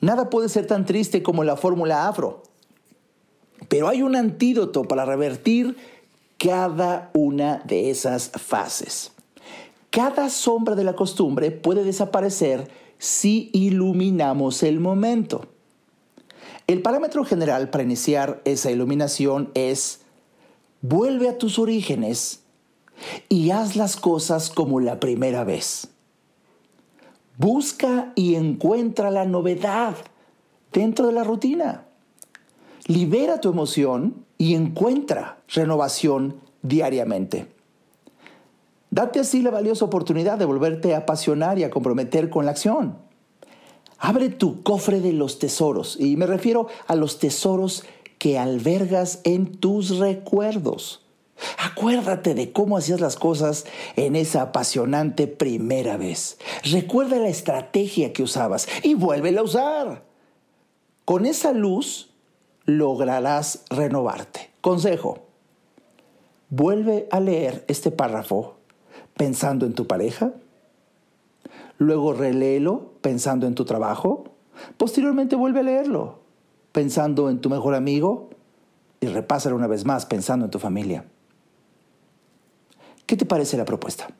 Nada 0.00 0.30
puede 0.30 0.48
ser 0.48 0.66
tan 0.66 0.84
triste 0.84 1.22
como 1.22 1.44
la 1.44 1.56
fórmula 1.56 2.08
afro. 2.08 2.42
Pero 3.68 3.88
hay 3.88 4.02
un 4.02 4.16
antídoto 4.16 4.84
para 4.84 5.04
revertir 5.04 5.76
cada 6.38 7.10
una 7.14 7.62
de 7.64 7.90
esas 7.90 8.30
fases. 8.30 9.12
Cada 9.90 10.30
sombra 10.30 10.74
de 10.76 10.84
la 10.84 10.94
costumbre 10.94 11.50
puede 11.50 11.82
desaparecer 11.82 12.68
si 12.98 13.50
iluminamos 13.52 14.62
el 14.62 14.80
momento. 14.80 15.46
El 16.66 16.82
parámetro 16.82 17.24
general 17.24 17.70
para 17.70 17.84
iniciar 17.84 18.40
esa 18.44 18.70
iluminación 18.70 19.50
es 19.54 20.00
vuelve 20.82 21.28
a 21.28 21.38
tus 21.38 21.58
orígenes 21.58 22.40
y 23.28 23.50
haz 23.50 23.76
las 23.76 23.96
cosas 23.96 24.50
como 24.50 24.80
la 24.80 25.00
primera 25.00 25.44
vez. 25.44 25.88
Busca 27.38 28.12
y 28.16 28.34
encuentra 28.34 29.12
la 29.12 29.24
novedad 29.24 29.94
dentro 30.72 31.06
de 31.06 31.12
la 31.12 31.22
rutina. 31.22 31.86
Libera 32.88 33.40
tu 33.40 33.48
emoción 33.48 34.24
y 34.38 34.56
encuentra 34.56 35.38
renovación 35.46 36.40
diariamente. 36.62 37.46
Date 38.90 39.20
así 39.20 39.42
la 39.42 39.52
valiosa 39.52 39.84
oportunidad 39.84 40.36
de 40.36 40.46
volverte 40.46 40.96
a 40.96 40.98
apasionar 40.98 41.60
y 41.60 41.64
a 41.64 41.70
comprometer 41.70 42.28
con 42.28 42.44
la 42.44 42.50
acción. 42.50 42.98
Abre 43.98 44.30
tu 44.30 44.64
cofre 44.64 45.00
de 45.00 45.12
los 45.12 45.38
tesoros 45.38 45.96
y 46.00 46.16
me 46.16 46.26
refiero 46.26 46.66
a 46.88 46.96
los 46.96 47.20
tesoros 47.20 47.84
que 48.18 48.36
albergas 48.36 49.20
en 49.22 49.54
tus 49.58 49.98
recuerdos. 49.98 51.07
Acuérdate 51.58 52.34
de 52.34 52.52
cómo 52.52 52.76
hacías 52.76 53.00
las 53.00 53.16
cosas 53.16 53.66
en 53.96 54.16
esa 54.16 54.42
apasionante 54.42 55.26
primera 55.26 55.96
vez. 55.96 56.38
Recuerda 56.64 57.16
la 57.18 57.28
estrategia 57.28 58.12
que 58.12 58.22
usabas 58.22 58.68
y 58.82 58.94
vuélvela 58.94 59.40
a 59.40 59.44
usar. 59.44 60.02
Con 61.04 61.26
esa 61.26 61.52
luz 61.52 62.10
lograrás 62.64 63.64
renovarte. 63.70 64.50
Consejo. 64.60 65.20
Vuelve 66.50 67.08
a 67.10 67.20
leer 67.20 67.64
este 67.68 67.90
párrafo 67.90 68.56
pensando 69.16 69.66
en 69.66 69.74
tu 69.74 69.86
pareja. 69.86 70.32
Luego 71.78 72.12
reléelo 72.12 72.92
pensando 73.00 73.46
en 73.46 73.54
tu 73.54 73.64
trabajo. 73.64 74.24
Posteriormente 74.76 75.36
vuelve 75.36 75.60
a 75.60 75.64
leerlo 75.64 76.18
pensando 76.72 77.30
en 77.30 77.40
tu 77.40 77.50
mejor 77.50 77.74
amigo 77.74 78.30
y 79.00 79.06
repásalo 79.06 79.56
una 79.56 79.66
vez 79.66 79.84
más 79.84 80.06
pensando 80.06 80.44
en 80.44 80.50
tu 80.50 80.58
familia. 80.58 81.04
¿Qué 83.08 83.16
te 83.16 83.24
parece 83.24 83.56
la 83.56 83.64
propuesta? 83.64 84.10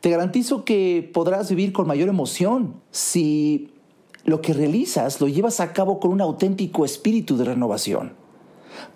Te 0.00 0.08
garantizo 0.08 0.64
que 0.64 1.10
podrás 1.12 1.50
vivir 1.50 1.74
con 1.74 1.86
mayor 1.86 2.08
emoción 2.08 2.80
si 2.90 3.70
lo 4.24 4.40
que 4.40 4.54
realizas 4.54 5.20
lo 5.20 5.28
llevas 5.28 5.60
a 5.60 5.74
cabo 5.74 6.00
con 6.00 6.10
un 6.10 6.22
auténtico 6.22 6.86
espíritu 6.86 7.36
de 7.36 7.44
renovación. 7.44 8.14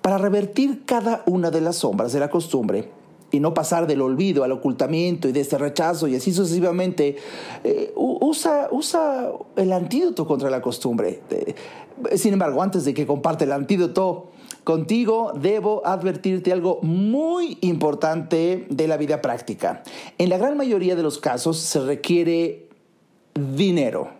Para 0.01 0.17
revertir 0.17 0.87
cada 0.87 1.23
una 1.27 1.51
de 1.51 1.61
las 1.61 1.77
sombras 1.77 2.15
de 2.15 2.21
la 2.21 2.31
costumbre 2.31 2.89
y 3.31 3.39
no 3.39 3.53
pasar 3.53 3.87
del 3.87 4.01
olvido 4.01 4.45
al 4.45 4.53
ocultamiento 4.53 5.29
y 5.29 5.33
de 5.33 5.41
este 5.41 5.59
rechazo 5.59 6.09
y 6.09 6.17
así 6.17 6.33
sucesivamente, 6.33 7.17
eh, 7.63 7.93
usa, 7.97 8.69
usa 8.71 9.31
el 9.57 9.75
antídoto 9.75 10.27
contra 10.27 10.49
la 10.49 10.63
costumbre. 10.63 11.21
Eh, 11.29 11.55
sin 12.17 12.33
embargo, 12.33 12.63
antes 12.63 12.87
de 12.87 12.95
que 12.95 13.07
comparte 13.07 13.45
el 13.45 13.53
antídoto, 13.53 14.31
Contigo 14.65 15.33
debo 15.35 15.87
advertirte 15.87 16.53
algo 16.53 16.81
muy 16.83 17.59
importante 17.61 18.67
de 18.69 18.89
la 18.89 18.97
vida 18.97 19.23
práctica. 19.23 19.83
En 20.19 20.29
la 20.29 20.39
gran 20.39 20.57
mayoría 20.57 20.97
de 20.97 21.03
los 21.03 21.19
casos 21.19 21.59
se 21.59 21.81
requiere 21.81 22.69
dinero 23.35 24.11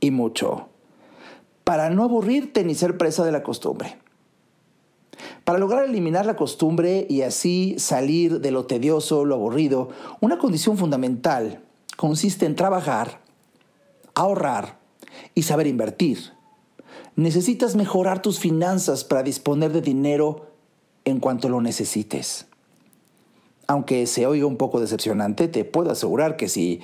y 0.00 0.10
mucho 0.10 0.68
para 1.64 1.88
no 1.88 2.04
aburrirte 2.04 2.62
ni 2.62 2.74
ser 2.74 2.98
presa 2.98 3.24
de 3.24 3.32
la 3.32 3.42
costumbre. 3.42 3.96
Para 5.44 5.58
lograr 5.58 5.84
eliminar 5.84 6.26
la 6.26 6.36
costumbre 6.36 7.06
y 7.08 7.22
así 7.22 7.76
salir 7.78 8.40
de 8.40 8.50
lo 8.50 8.66
tedioso, 8.66 9.24
lo 9.24 9.34
aburrido, 9.34 9.88
una 10.20 10.38
condición 10.38 10.76
fundamental 10.76 11.62
consiste 11.96 12.44
en 12.44 12.56
trabajar, 12.56 13.20
ahorrar 14.14 14.78
y 15.34 15.42
saber 15.42 15.66
invertir. 15.66 16.33
Necesitas 17.16 17.76
mejorar 17.76 18.22
tus 18.22 18.40
finanzas 18.40 19.04
para 19.04 19.22
disponer 19.22 19.72
de 19.72 19.80
dinero 19.80 20.46
en 21.04 21.20
cuanto 21.20 21.48
lo 21.48 21.60
necesites. 21.60 22.46
Aunque 23.66 24.06
se 24.06 24.26
oiga 24.26 24.46
un 24.46 24.56
poco 24.56 24.80
decepcionante, 24.80 25.48
te 25.48 25.64
puedo 25.64 25.90
asegurar 25.90 26.36
que 26.36 26.48
si 26.48 26.80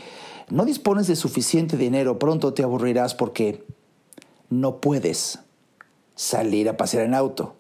no 0.49 0.65
dispones 0.65 1.09
de 1.09 1.17
suficiente 1.17 1.77
dinero, 1.77 2.19
pronto 2.19 2.55
te 2.55 2.63
aburrirás 2.63 3.15
porque 3.15 3.65
no 4.51 4.81
puedes 4.81 5.41
salir 6.15 6.69
a 6.69 6.77
pasear 6.77 7.05
en 7.05 7.15
auto, 7.15 7.57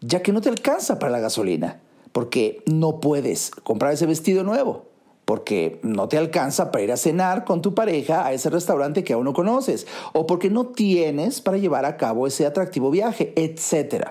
ya 0.00 0.22
que 0.22 0.32
no 0.32 0.40
te 0.40 0.50
alcanza 0.50 0.98
para 0.98 1.12
la 1.12 1.20
gasolina, 1.20 1.80
porque 2.12 2.62
no 2.66 3.00
puedes 3.00 3.50
comprar 3.50 3.92
ese 3.92 4.06
vestido 4.06 4.44
nuevo, 4.44 4.86
porque 5.24 5.78
no 5.82 6.08
te 6.08 6.18
alcanza 6.18 6.70
para 6.70 6.84
ir 6.84 6.92
a 6.92 6.96
cenar 6.96 7.44
con 7.44 7.62
tu 7.62 7.74
pareja 7.74 8.26
a 8.26 8.32
ese 8.32 8.50
restaurante 8.50 9.04
que 9.04 9.14
aún 9.14 9.24
no 9.24 9.32
conoces, 9.32 9.86
o 10.12 10.26
porque 10.26 10.50
no 10.50 10.66
tienes 10.66 11.40
para 11.40 11.58
llevar 11.58 11.84
a 11.84 11.96
cabo 11.96 12.26
ese 12.26 12.46
atractivo 12.46 12.90
viaje, 12.90 13.32
etc. 13.36 14.08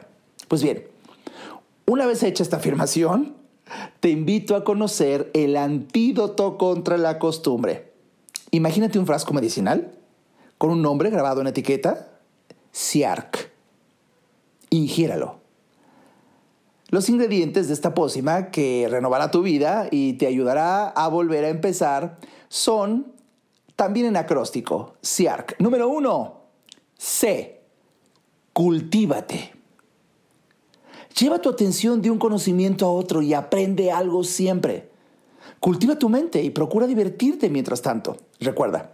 Pues 0.47 0.63
bien, 0.63 0.87
una 1.85 2.05
vez 2.05 2.23
hecha 2.23 2.43
esta 2.43 2.57
afirmación, 2.57 3.35
te 3.99 4.09
invito 4.09 4.55
a 4.55 4.63
conocer 4.63 5.29
el 5.33 5.57
antídoto 5.57 6.57
contra 6.57 6.97
la 6.97 7.19
costumbre. 7.19 7.91
Imagínate 8.51 8.99
un 8.99 9.05
frasco 9.05 9.33
medicinal 9.33 9.91
con 10.57 10.69
un 10.69 10.81
nombre 10.81 11.09
grabado 11.09 11.41
en 11.41 11.47
etiqueta, 11.47 12.07
Ciarc. 12.71 13.51
Ingiéralo. 14.69 15.42
Los 16.93 17.09
ingredientes 17.09 17.67
de 17.67 17.73
esta 17.73 17.95
pócima 17.95 18.51
que 18.51 18.87
renovará 18.87 19.31
tu 19.31 19.41
vida 19.41 19.87
y 19.89 20.13
te 20.13 20.27
ayudará 20.27 20.89
a 20.89 21.07
volver 21.07 21.43
a 21.43 21.49
empezar 21.49 22.19
son 22.49 23.13
también 23.75 24.05
en 24.05 24.15
acróstico, 24.15 24.93
Ciarc. 25.01 25.59
Número 25.59 25.89
uno, 25.89 26.41
C. 26.95 27.63
Cultívate. 28.53 29.53
Lleva 31.19 31.41
tu 31.41 31.49
atención 31.49 31.99
de 31.99 32.11
un 32.11 32.19
conocimiento 32.19 32.85
a 32.85 32.91
otro 32.91 33.23
y 33.23 33.33
aprende 33.33 33.91
algo 33.91 34.23
siempre. 34.23 34.91
Cultiva 35.59 35.97
tu 35.97 36.09
mente 36.09 36.43
y 36.43 36.51
procura 36.51 36.85
divertirte 36.85 37.49
mientras 37.49 37.81
tanto. 37.81 38.17
Recuerda, 38.39 38.93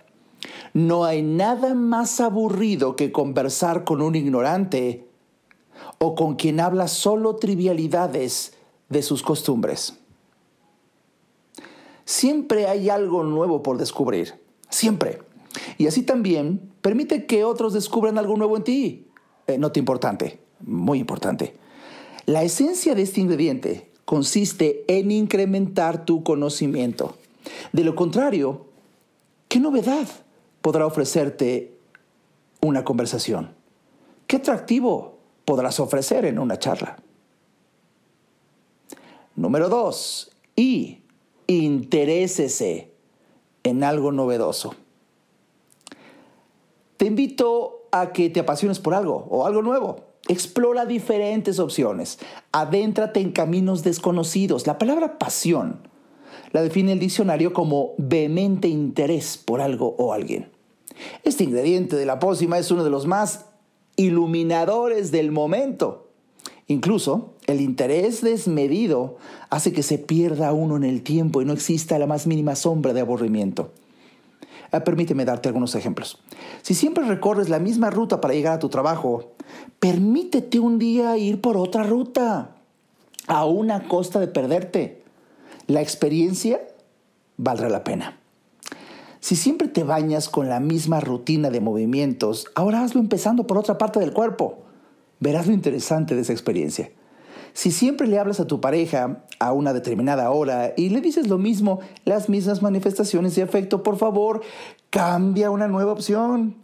no 0.73 1.03
hay 1.03 1.21
nada 1.21 1.73
más 1.73 2.21
aburrido 2.21 2.95
que 2.95 3.11
conversar 3.11 3.83
con 3.83 4.01
un 4.01 4.15
ignorante 4.15 5.08
o 5.99 6.15
con 6.15 6.35
quien 6.35 6.59
habla 6.59 6.87
solo 6.87 7.35
trivialidades 7.35 8.53
de 8.89 9.03
sus 9.03 9.21
costumbres. 9.21 9.93
Siempre 12.05 12.67
hay 12.67 12.89
algo 12.89 13.23
nuevo 13.23 13.61
por 13.61 13.77
descubrir, 13.77 14.33
siempre. 14.69 15.19
Y 15.77 15.85
así 15.87 16.01
también 16.01 16.71
permite 16.81 17.25
que 17.25 17.43
otros 17.43 17.73
descubran 17.73 18.17
algo 18.17 18.35
nuevo 18.35 18.57
en 18.57 18.63
ti. 18.63 19.07
Eh, 19.45 19.57
nota 19.57 19.77
importante, 19.77 20.39
muy 20.61 20.99
importante. 20.99 21.55
La 22.25 22.43
esencia 22.43 22.95
de 22.95 23.03
este 23.03 23.21
ingrediente 23.21 23.91
consiste 24.05 24.85
en 24.87 25.11
incrementar 25.11 26.05
tu 26.05 26.23
conocimiento. 26.23 27.15
De 27.73 27.83
lo 27.83 27.95
contrario, 27.95 28.65
¿qué 29.47 29.59
novedad 29.59 30.07
podrá 30.61 30.85
ofrecerte 30.85 31.77
una 32.61 32.83
conversación? 32.83 33.53
¿Qué 34.25 34.37
atractivo 34.37 35.18
podrás 35.49 35.79
ofrecer 35.79 36.25
en 36.25 36.37
una 36.37 36.59
charla? 36.59 36.97
Número 39.35 39.67
dos, 39.67 40.29
y 40.55 41.01
interésese 41.47 42.91
en 43.63 43.83
algo 43.83 44.11
novedoso. 44.11 44.75
Te 46.97 47.07
invito 47.07 47.87
a 47.91 48.11
que 48.11 48.29
te 48.29 48.41
apasiones 48.41 48.77
por 48.77 48.93
algo 48.93 49.25
o 49.31 49.47
algo 49.47 49.63
nuevo. 49.63 50.01
Explora 50.27 50.85
diferentes 50.85 51.57
opciones. 51.57 52.19
Adéntrate 52.51 53.19
en 53.19 53.31
caminos 53.31 53.81
desconocidos. 53.81 54.67
La 54.67 54.77
palabra 54.77 55.17
pasión 55.17 55.79
la 56.51 56.61
define 56.61 56.91
el 56.91 56.99
diccionario 56.99 57.53
como 57.53 57.95
vehemente 57.97 58.67
interés 58.67 59.39
por 59.43 59.61
algo 59.61 59.95
o 59.97 60.13
alguien. 60.13 60.51
Este 61.23 61.43
ingrediente 61.43 61.95
de 61.95 62.05
la 62.05 62.19
pócima 62.19 62.59
es 62.59 62.69
uno 62.69 62.83
de 62.83 62.91
los 62.91 63.07
más 63.07 63.48
iluminadores 63.95 65.11
del 65.11 65.31
momento. 65.31 66.07
Incluso 66.67 67.33
el 67.47 67.61
interés 67.61 68.21
desmedido 68.21 69.17
hace 69.49 69.73
que 69.73 69.83
se 69.83 69.97
pierda 69.97 70.53
uno 70.53 70.77
en 70.77 70.83
el 70.83 71.01
tiempo 71.01 71.41
y 71.41 71.45
no 71.45 71.53
exista 71.53 71.97
la 71.97 72.05
más 72.05 72.27
mínima 72.27 72.55
sombra 72.55 72.93
de 72.93 73.01
aburrimiento. 73.01 73.71
Ah, 74.71 74.81
permíteme 74.81 75.25
darte 75.25 75.49
algunos 75.49 75.73
ejemplos. 75.73 76.19
Si 76.61 76.75
siempre 76.75 77.05
recorres 77.05 77.49
la 77.49 77.57
misma 77.57 77.89
ruta 77.89 78.21
para 78.21 78.35
llegar 78.35 78.53
a 78.53 78.59
tu 78.59 78.69
trabajo, 78.69 79.31
permítete 79.79 80.59
un 80.59 80.77
día 80.77 81.17
ir 81.17 81.41
por 81.41 81.57
otra 81.57 81.83
ruta, 81.83 82.55
a 83.27 83.45
una 83.45 83.87
costa 83.87 84.19
de 84.19 84.27
perderte. 84.27 85.03
La 85.67 85.81
experiencia 85.81 86.61
valdrá 87.37 87.69
la 87.69 87.83
pena. 87.83 88.18
Si 89.19 89.35
siempre 89.35 89.67
te 89.67 89.83
bañas 89.83 90.29
con 90.29 90.47
la 90.47 90.59
misma 90.59 91.01
rutina 91.01 91.49
de 91.49 91.59
movimientos, 91.59 92.47
ahora 92.55 92.83
hazlo 92.83 93.01
empezando 93.01 93.45
por 93.45 93.57
otra 93.57 93.77
parte 93.77 93.99
del 93.99 94.13
cuerpo. 94.13 94.59
Verás 95.19 95.47
lo 95.47 95.53
interesante 95.53 96.15
de 96.15 96.21
esa 96.21 96.31
experiencia. 96.31 96.91
Si 97.53 97.71
siempre 97.71 98.07
le 98.07 98.17
hablas 98.17 98.39
a 98.39 98.47
tu 98.47 98.61
pareja 98.61 99.25
a 99.39 99.51
una 99.51 99.73
determinada 99.73 100.31
hora 100.31 100.73
y 100.77 100.89
le 100.89 101.01
dices 101.01 101.27
lo 101.27 101.37
mismo, 101.37 101.79
las 102.05 102.29
mismas 102.29 102.61
manifestaciones 102.61 103.35
de 103.35 103.41
afecto, 103.41 103.83
por 103.83 103.97
favor, 103.97 104.41
cambia 104.89 105.51
una 105.51 105.67
nueva 105.67 105.91
opción. 105.91 106.55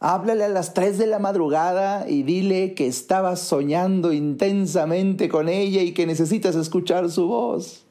Háblale 0.00 0.44
a 0.44 0.48
las 0.48 0.74
3 0.74 0.96
de 0.96 1.08
la 1.08 1.18
madrugada 1.18 2.08
y 2.08 2.22
dile 2.22 2.72
que 2.74 2.86
estabas 2.86 3.40
soñando 3.40 4.12
intensamente 4.12 5.28
con 5.28 5.48
ella 5.48 5.82
y 5.82 5.92
que 5.92 6.06
necesitas 6.06 6.54
escuchar 6.54 7.10
su 7.10 7.26
voz. 7.26 7.84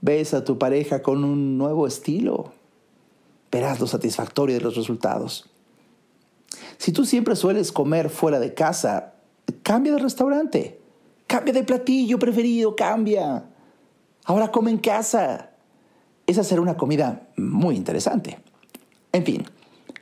Ves 0.00 0.34
a 0.34 0.44
tu 0.44 0.58
pareja 0.58 1.02
con 1.02 1.24
un 1.24 1.58
nuevo 1.58 1.86
estilo. 1.86 2.52
Verás 3.52 3.78
lo 3.78 3.86
satisfactorio 3.86 4.56
de 4.56 4.62
los 4.62 4.76
resultados. 4.76 5.50
Si 6.78 6.90
tú 6.90 7.04
siempre 7.04 7.36
sueles 7.36 7.70
comer 7.70 8.08
fuera 8.08 8.40
de 8.40 8.54
casa, 8.54 9.12
cambia 9.62 9.92
de 9.92 9.98
restaurante. 9.98 10.80
Cambia 11.26 11.52
de 11.52 11.62
platillo 11.62 12.18
preferido, 12.18 12.74
cambia. 12.74 13.44
Ahora 14.24 14.50
come 14.50 14.70
en 14.70 14.78
casa. 14.78 15.50
Esa 16.26 16.44
será 16.44 16.62
una 16.62 16.78
comida 16.78 17.28
muy 17.36 17.76
interesante. 17.76 18.38
En 19.12 19.24
fin, 19.24 19.44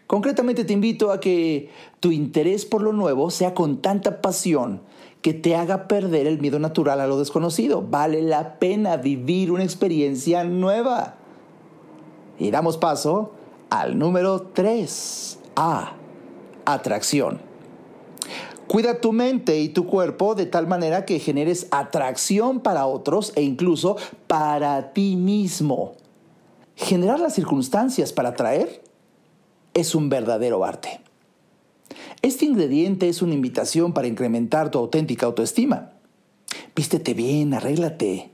concretamente 0.06 0.64
te 0.64 0.72
invito 0.72 1.10
a 1.10 1.18
que 1.18 1.70
tu 1.98 2.12
interés 2.12 2.64
por 2.64 2.82
lo 2.82 2.92
nuevo 2.92 3.30
sea 3.30 3.52
con 3.52 3.82
tanta 3.82 4.22
pasión 4.22 4.82
que 5.22 5.34
te 5.34 5.56
haga 5.56 5.88
perder 5.88 6.28
el 6.28 6.40
miedo 6.40 6.60
natural 6.60 7.00
a 7.00 7.08
lo 7.08 7.18
desconocido. 7.18 7.82
Vale 7.82 8.22
la 8.22 8.60
pena 8.60 8.96
vivir 8.96 9.50
una 9.50 9.64
experiencia 9.64 10.44
nueva. 10.44 11.16
Y 12.38 12.52
damos 12.52 12.78
paso 12.78 13.32
al 13.70 13.98
número 13.98 14.42
3. 14.42 15.38
A. 15.56 15.94
Atracción. 16.64 17.40
Cuida 18.66 19.00
tu 19.00 19.12
mente 19.12 19.58
y 19.60 19.68
tu 19.68 19.86
cuerpo 19.86 20.34
de 20.34 20.46
tal 20.46 20.66
manera 20.66 21.04
que 21.04 21.18
generes 21.18 21.66
atracción 21.70 22.60
para 22.60 22.86
otros 22.86 23.32
e 23.34 23.42
incluso 23.42 23.96
para 24.26 24.92
ti 24.92 25.16
mismo. 25.16 25.94
Generar 26.76 27.18
las 27.18 27.34
circunstancias 27.34 28.12
para 28.12 28.30
atraer 28.30 28.82
es 29.74 29.94
un 29.94 30.08
verdadero 30.08 30.64
arte. 30.64 31.00
Este 32.22 32.44
ingrediente 32.44 33.08
es 33.08 33.22
una 33.22 33.34
invitación 33.34 33.92
para 33.92 34.06
incrementar 34.06 34.70
tu 34.70 34.78
auténtica 34.78 35.26
autoestima. 35.26 35.92
Vístete 36.76 37.14
bien, 37.14 37.54
arréglate, 37.54 38.30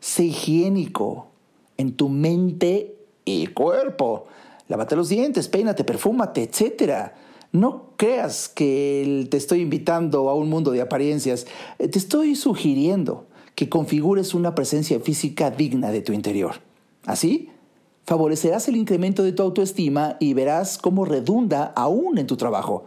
sé 0.00 0.24
higiénico 0.24 1.28
en 1.76 1.94
tu 1.94 2.08
mente 2.08 2.96
y 3.24 3.46
cuerpo. 3.48 4.26
Lávate 4.68 4.96
los 4.96 5.08
dientes, 5.08 5.48
peínate, 5.48 5.84
perfúmate, 5.84 6.42
etcétera 6.42 7.14
no 7.52 7.92
creas 7.96 8.48
que 8.48 9.26
te 9.30 9.36
estoy 9.36 9.60
invitando 9.62 10.28
a 10.28 10.34
un 10.34 10.50
mundo 10.50 10.70
de 10.70 10.80
apariencias. 10.80 11.46
Eh, 11.78 11.88
te 11.88 11.98
estoy 11.98 12.36
sugiriendo 12.36 13.26
que 13.54 13.68
configures 13.68 14.34
una 14.34 14.54
presencia 14.54 15.00
física 15.00 15.50
digna 15.50 15.90
de 15.90 16.02
tu 16.02 16.12
interior. 16.12 16.56
Así, 17.06 17.50
favorecerás 18.04 18.68
el 18.68 18.76
incremento 18.76 19.22
de 19.22 19.32
tu 19.32 19.42
autoestima 19.42 20.16
y 20.20 20.34
verás 20.34 20.78
cómo 20.78 21.04
redunda 21.04 21.72
aún 21.74 22.18
en 22.18 22.26
tu 22.26 22.36
trabajo. 22.36 22.84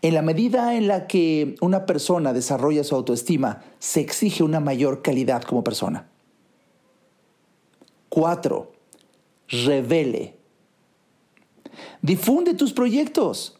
En 0.00 0.14
la 0.14 0.22
medida 0.22 0.76
en 0.76 0.86
la 0.86 1.06
que 1.08 1.56
una 1.60 1.86
persona 1.86 2.32
desarrolla 2.32 2.84
su 2.84 2.94
autoestima, 2.94 3.64
se 3.80 4.00
exige 4.00 4.44
una 4.44 4.60
mayor 4.60 5.02
calidad 5.02 5.42
como 5.42 5.64
persona. 5.64 6.08
4. 8.10 8.70
Revele. 9.48 10.41
Difunde 12.00 12.54
tus 12.54 12.72
proyectos. 12.72 13.58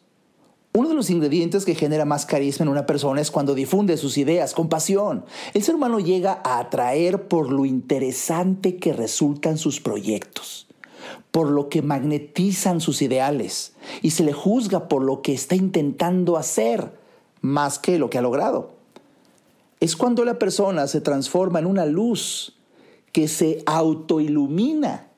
Uno 0.75 0.89
de 0.89 0.95
los 0.95 1.11
ingredientes 1.11 1.67
que 1.67 1.75
genera 1.75 2.07
más 2.07 2.25
carisma 2.25 2.65
en 2.65 2.71
una 2.71 2.87
persona 2.87 3.21
es 3.21 3.31
cuando 3.31 3.55
difunde 3.55 3.99
sus 3.99 4.17
ideas 4.17 4.55
con 4.55 4.71
pasión. 4.71 5.27
El 5.53 5.63
ser 5.63 5.75
humano 5.75 6.01
llega 6.01 6.41
a 6.45 6.61
atraer 6.61 7.29
por 7.29 7.53
lo 7.53 7.67
interesante 7.67 8.77
que 8.77 8.95
resultan 8.95 9.59
sus 9.59 9.81
proyectos, 9.81 10.67
por 11.31 11.51
lo 11.51 11.69
que 11.69 11.83
magnetizan 11.83 12.81
sus 12.81 13.03
ideales 13.03 13.75
y 14.01 14.13
se 14.13 14.25
le 14.25 14.33
juzga 14.33 14.89
por 14.89 15.03
lo 15.03 15.21
que 15.21 15.35
está 15.35 15.57
intentando 15.57 16.39
hacer 16.39 16.99
más 17.43 17.79
que 17.79 17.99
lo 17.99 18.09
que 18.09 18.17
ha 18.17 18.23
logrado. 18.23 18.71
Es 19.79 19.95
cuando 19.95 20.25
la 20.25 20.39
persona 20.39 20.87
se 20.87 21.03
transforma 21.03 21.59
en 21.59 21.67
una 21.67 21.85
luz 21.85 22.57
que 23.13 23.29
se 23.29 23.63
autoilumina 23.67 25.09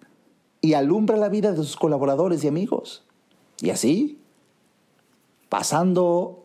y 0.64 0.72
alumbra 0.72 1.18
la 1.18 1.28
vida 1.28 1.52
de 1.52 1.58
sus 1.58 1.76
colaboradores 1.76 2.42
y 2.42 2.48
amigos. 2.48 3.04
Y 3.60 3.68
así 3.68 4.18
Pasando 5.50 6.42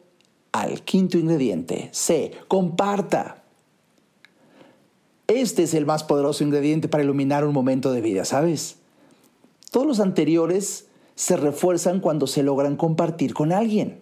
al 0.52 0.84
quinto 0.84 1.18
ingrediente, 1.18 1.90
C, 1.94 2.32
comparta. 2.48 3.44
Este 5.26 5.64
es 5.64 5.74
el 5.74 5.86
más 5.86 6.04
poderoso 6.04 6.44
ingrediente 6.44 6.90
para 6.90 7.04
iluminar 7.04 7.46
un 7.46 7.54
momento 7.54 7.92
de 7.92 8.02
vida, 8.02 8.26
¿sabes? 8.26 8.76
Todos 9.72 9.88
los 9.88 10.00
anteriores 10.00 10.88
se 11.16 11.38
refuerzan 11.38 12.02
cuando 12.02 12.28
se 12.28 12.44
logran 12.44 12.76
compartir 12.76 13.34
con 13.34 13.52
alguien. 13.52 14.02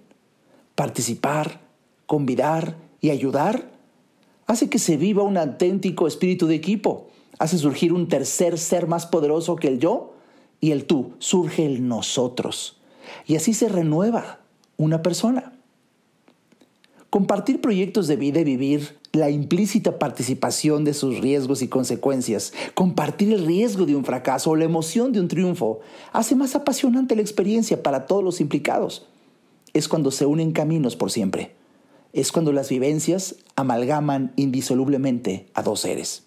Participar, 0.75 1.62
convidar 2.06 2.75
y 2.99 3.12
ayudar 3.12 3.69
hace 4.47 4.69
que 4.69 4.80
se 4.80 4.97
viva 4.97 5.23
un 5.23 5.38
auténtico 5.38 6.08
espíritu 6.08 6.47
de 6.47 6.56
equipo. 6.56 7.08
Hace 7.39 7.58
surgir 7.58 7.93
un 7.93 8.08
tercer 8.08 8.58
ser 8.58 8.88
más 8.88 9.06
poderoso 9.06 9.56
que 9.56 9.67
el 9.67 9.80
yo 9.80 10.13
y 10.60 10.71
el 10.71 10.86
tú, 10.86 11.13
surge 11.19 11.65
el 11.65 11.88
nosotros. 11.88 12.78
Y 13.26 13.36
así 13.36 13.54
se 13.54 13.69
renueva 13.69 14.39
una 14.78 15.02
persona. 15.02 15.54
Compartir 17.10 17.62
proyectos 17.62 18.08
de 18.08 18.15
vida 18.15 18.41
y 18.41 18.43
vivir 18.43 18.97
la 19.13 19.30
implícita 19.30 19.97
participación 19.97 20.84
de 20.84 20.93
sus 20.93 21.19
riesgos 21.19 21.62
y 21.62 21.67
consecuencias, 21.67 22.54
compartir 22.73 23.34
el 23.34 23.45
riesgo 23.45 23.86
de 23.86 23.95
un 23.95 24.06
fracaso 24.06 24.52
o 24.52 24.56
la 24.56 24.65
emoción 24.65 25.12
de 25.12 25.19
un 25.19 25.28
triunfo, 25.28 25.80
hace 26.12 26.36
más 26.36 26.56
apasionante 26.56 27.15
la 27.15 27.21
experiencia 27.21 27.82
para 27.82 28.06
todos 28.06 28.23
los 28.23 28.41
implicados. 28.41 29.08
Es 29.73 29.88
cuando 29.88 30.12
se 30.12 30.26
unen 30.26 30.52
caminos 30.52 30.95
por 30.95 31.12
siempre. 31.12 31.56
Es 32.13 32.32
cuando 32.32 32.52
las 32.52 32.69
vivencias 32.69 33.36
amalgaman 33.56 34.34
indisolublemente 34.36 35.47
a 35.54 35.63
dos 35.63 35.82
seres. 35.82 36.27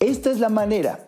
Esta 0.00 0.30
es 0.30 0.38
la 0.38 0.48
manera 0.48 1.04